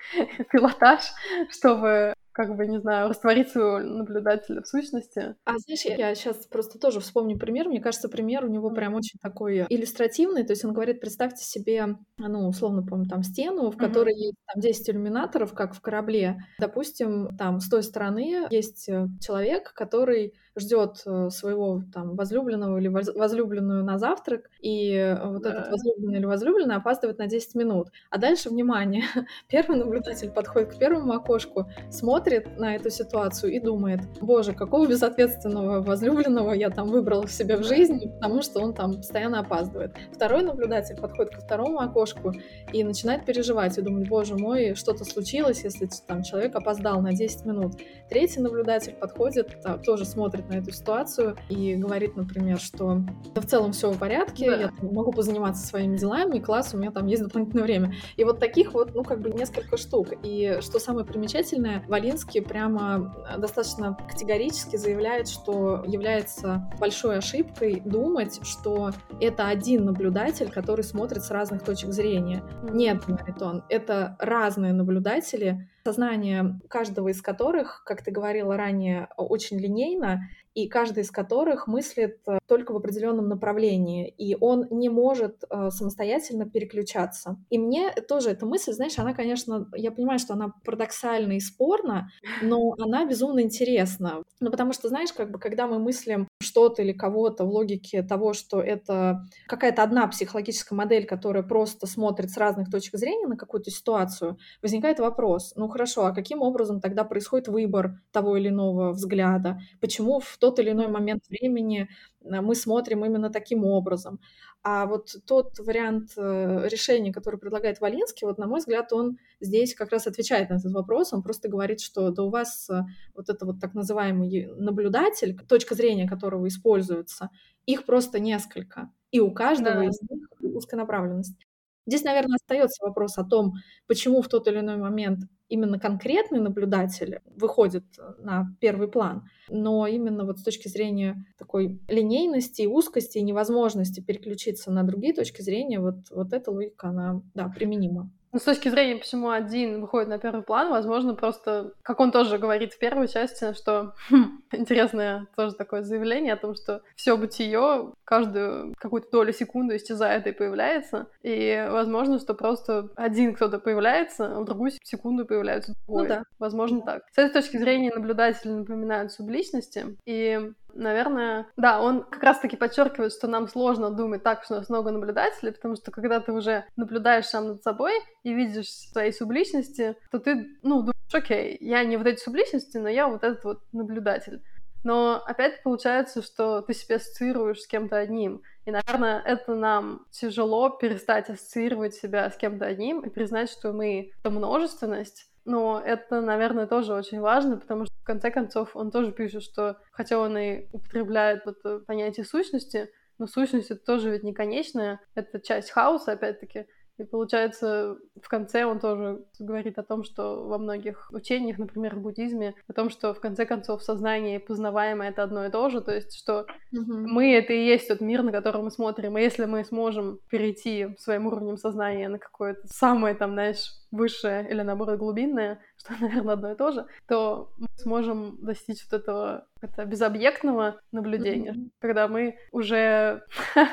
[0.50, 1.04] пилотаж,
[1.50, 5.36] чтобы как бы, не знаю, растворить своего наблюдателя в сущности.
[5.44, 7.68] А знаешь, я сейчас просто тоже вспомню пример.
[7.68, 10.44] Мне кажется, пример у него прям очень такой иллюстративный.
[10.44, 14.26] То есть он говорит, представьте себе, ну, условно, помню, там стену, в которой mm-hmm.
[14.26, 16.38] есть там 10 иллюминаторов, как в корабле.
[16.58, 22.88] Допустим, там с той стороны есть э, человек, который ждет э, своего там возлюбленного или
[22.88, 25.50] возлюбленную на завтрак, и э, вот да.
[25.50, 27.88] этот возлюбленный или возлюбленная опаздывает на 10 минут.
[28.10, 29.04] А дальше, внимание,
[29.48, 32.21] первый наблюдатель подходит к первому окошку, смотрит
[32.56, 38.10] на эту ситуацию и думает, боже, какого безответственного возлюбленного я там выбрал себе в жизни,
[38.20, 39.94] потому что он там постоянно опаздывает.
[40.12, 42.32] Второй наблюдатель подходит ко второму окошку
[42.72, 47.46] и начинает переживать и думать, боже мой, что-то случилось, если там человек опоздал на 10
[47.46, 47.74] минут.
[48.08, 53.00] Третий наблюдатель подходит, тоже смотрит смотрит на эту ситуацию и говорит, например, что
[53.34, 54.56] да, в целом все в порядке, да.
[54.56, 57.94] я там, могу позаниматься своими делами, класс, у меня там есть дополнительное время.
[58.16, 60.08] И вот таких вот, ну, как бы несколько штук.
[60.22, 67.80] И что самое примечательное, Валин Валинский прямо э, достаточно категорически заявляет, что является большой ошибкой
[67.82, 72.42] думать, что это один наблюдатель, который смотрит с разных точек зрения.
[72.62, 79.58] Нет, говорит он, это разные наблюдатели, сознание каждого из которых, как ты говорила ранее, очень
[79.58, 85.44] линейно, и каждый из которых мыслит э, только в определенном направлении, и он не может
[85.48, 87.36] э, самостоятельно переключаться.
[87.50, 92.10] И мне тоже эта мысль, знаешь, она, конечно, я понимаю, что она парадоксальна и спорна,
[92.42, 94.22] но она безумно интересна.
[94.40, 98.32] Ну, потому что, знаешь, как бы, когда мы мыслим что-то или кого-то в логике того,
[98.32, 103.70] что это какая-то одна психологическая модель, которая просто смотрит с разных точек зрения на какую-то
[103.70, 109.60] ситуацию, возникает вопрос, ну хорошо, а каким образом тогда происходит выбор того или иного взгляда?
[109.80, 111.88] Почему в тот или иной момент времени
[112.20, 114.18] э, мы смотрим именно таким образом.
[114.64, 119.74] А вот тот вариант э, решения, который предлагает Валинский, вот на мой взгляд, он здесь
[119.74, 121.12] как раз отвечает на этот вопрос.
[121.12, 122.80] Он просто говорит, что да у вас э,
[123.14, 127.30] вот это вот так называемый наблюдатель, точка зрения которого используется,
[127.66, 128.90] их просто несколько.
[129.12, 129.84] И у каждого да.
[129.84, 131.46] из них узконаправленность.
[131.86, 133.54] Здесь, наверное, остается вопрос о том,
[133.86, 135.20] почему в тот или иной момент
[135.52, 137.84] именно конкретный наблюдатель выходит
[138.18, 144.70] на первый план, но именно вот с точки зрения такой линейности, узкости и невозможности переключиться
[144.72, 148.10] на другие точки зрения, вот, вот эта логика, она, да, применима.
[148.32, 152.38] Ну, с точки зрения, почему один выходит на первый план, возможно, просто, как он тоже
[152.38, 157.92] говорит в первой части, что хм, интересное тоже такое заявление о том, что все бытие
[158.04, 161.08] каждую какую-то долю секунды исчезает и появляется.
[161.22, 166.02] И возможно, что просто один кто-то появляется, а в другую секунду появляется другой.
[166.02, 166.22] Ну, да.
[166.38, 167.02] Возможно, так.
[167.12, 169.98] С этой точки зрения наблюдатели напоминают субличности.
[170.06, 174.68] И наверное, да, он как раз-таки подчеркивает, что нам сложно думать так, что у нас
[174.68, 177.92] много наблюдателей, потому что когда ты уже наблюдаешь сам над собой
[178.22, 182.88] и видишь свои субличности, то ты, ну, думаешь, окей, я не вот эти субличности, но
[182.88, 184.42] я вот этот вот наблюдатель.
[184.84, 188.42] Но опять получается, что ты себя ассоциируешь с кем-то одним.
[188.64, 194.12] И, наверное, это нам тяжело перестать ассоциировать себя с кем-то одним и признать, что мы—
[194.20, 199.12] это множественность, но это, наверное, тоже очень важно, потому что, в конце концов, он тоже
[199.12, 204.32] пишет, что, хотя он и употребляет это понятие сущности, но сущность это тоже ведь не
[204.32, 206.66] конечная, это часть хаоса, опять-таки,
[206.98, 212.00] и получается, в конце он тоже говорит о том, что во многих учениях, например, в
[212.00, 215.80] буддизме, о том, что в конце концов сознание и познаваемое это одно и то же,
[215.80, 217.06] то есть что mm-hmm.
[217.06, 220.88] мы это и есть тот мир, на который мы смотрим, и если мы сможем перейти
[220.98, 226.52] своим уровнем сознания на какое-то самое там, знаешь, высшее или наоборот глубинное, что, наверное, одно
[226.52, 231.70] и то же, то мы сможем достичь вот этого это безобъектного наблюдения, mm-hmm.
[231.80, 233.24] когда мы уже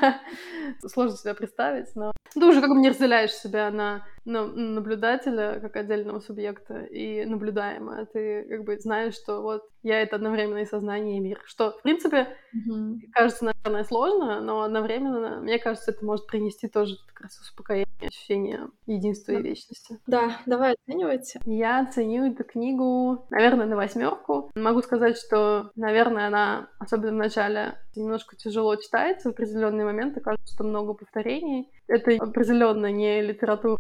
[0.88, 5.76] сложно себя представить, но ты уже как бы не разделяешь себя на, на наблюдателя как
[5.76, 8.06] отдельного субъекта и наблюдаемое.
[8.06, 11.42] Ты как бы знаешь, что вот я это одновременно и сознание, и мир.
[11.46, 13.00] Что, в принципе, mm-hmm.
[13.14, 18.68] кажется, наверное, сложно, но одновременно, мне кажется, это может принести тоже как раз успокоение, ощущение
[18.86, 19.40] единства да.
[19.40, 20.00] и вечности.
[20.06, 21.40] Да, давай оценивайте.
[21.46, 24.52] Я оценю эту книгу, наверное, на восьмерку.
[24.56, 29.30] Могу сказать, что, наверное, она, особенно в начале, немножко тяжело читается.
[29.30, 31.70] В определенные моменты кажется, что много повторений.
[31.90, 33.80] Это определенно не литература,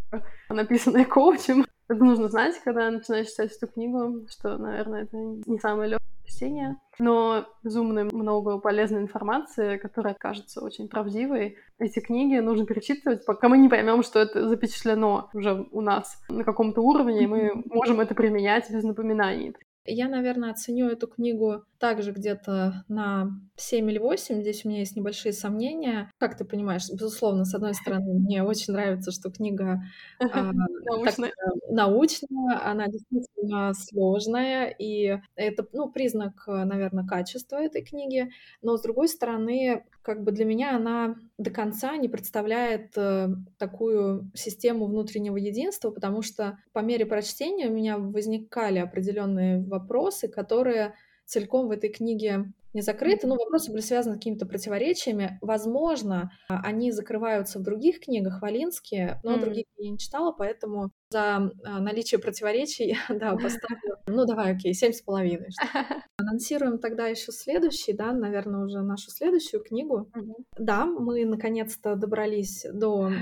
[0.49, 1.65] написанная коучем.
[1.87, 6.77] Это нужно знать, когда начинаешь читать эту книгу, что, наверное, это не самое легкое чтение,
[6.99, 11.57] но безумно много полезной информации, которая кажется очень правдивой.
[11.79, 16.43] Эти книги нужно перечитывать, пока мы не поймем, что это запечатлено уже у нас на
[16.43, 19.55] каком-то уровне, и мы можем это применять без напоминаний.
[19.85, 24.41] Я, наверное, оценю эту книгу также где-то на 7 или 8.
[24.41, 26.11] Здесь у меня есть небольшие сомнения.
[26.17, 29.81] Как ты понимаешь, безусловно, с одной стороны, мне очень нравится, что книга
[30.19, 30.51] а,
[30.85, 31.31] научная.
[31.69, 38.29] научная, она действительно сложная, и это ну, признак, наверное, качества этой книги.
[38.61, 44.31] Но, с другой стороны, как бы для меня она до конца не представляет э, такую
[44.33, 50.95] систему внутреннего единства, потому что по мере прочтения у меня возникали определенные вопросы, которые
[51.29, 55.39] целиком в этой книге не закрыты, но вопросы были связаны с какими-то противоречиями.
[55.41, 59.39] Возможно, а, они закрываются в других книгах, Валинские, но mm.
[59.39, 64.91] других я не читала, поэтому за а, наличие противоречий, да, поставлю, ну давай, окей, семь
[64.91, 65.49] с половиной.
[66.17, 70.11] Анонсируем тогда еще следующий, да, наверное, уже нашу следующую книгу.
[70.57, 73.13] Да, мы наконец-то добрались до э,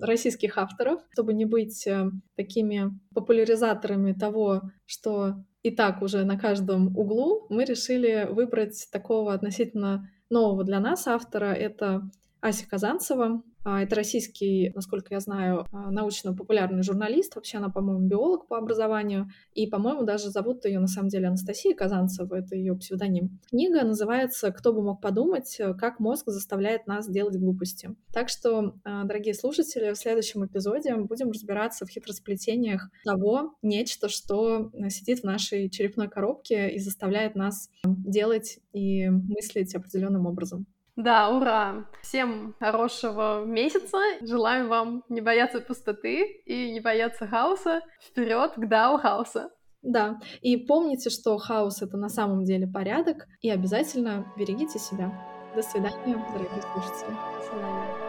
[0.00, 6.96] российских авторов, чтобы не быть э, такими популяризаторами того, что и так уже на каждом
[6.96, 11.52] углу, мы решили выбрать такого относительно нового для нас автора.
[11.52, 12.10] Это
[12.40, 13.42] Ася Казанцева.
[13.64, 17.36] А, это российский, насколько я знаю, а, научно-популярный журналист.
[17.36, 19.28] Вообще она, по-моему, биолог по образованию.
[19.54, 22.34] И, по-моему, даже зовут ее на самом деле Анастасия Казанцева.
[22.34, 23.40] Это ее псевдоним.
[23.48, 27.94] Книга называется «Кто бы мог подумать, как мозг заставляет нас делать глупости».
[28.12, 34.70] Так что, а, дорогие слушатели, в следующем эпизоде будем разбираться в хитросплетениях того нечто, что
[34.88, 40.66] сидит в нашей черепной коробке и заставляет нас делать и мыслить определенным образом.
[40.96, 41.86] Да, ура!
[42.02, 43.98] Всем хорошего месяца.
[44.20, 47.80] Желаем вам не бояться пустоты и не бояться хаоса.
[48.00, 49.50] Вперед к Дао хаоса.
[49.82, 55.12] Да, и помните, что хаос— это на самом деле порядок, и обязательно берегите себя.
[55.56, 57.16] До свидания, дорогие слушатели.
[57.36, 58.01] До свидания.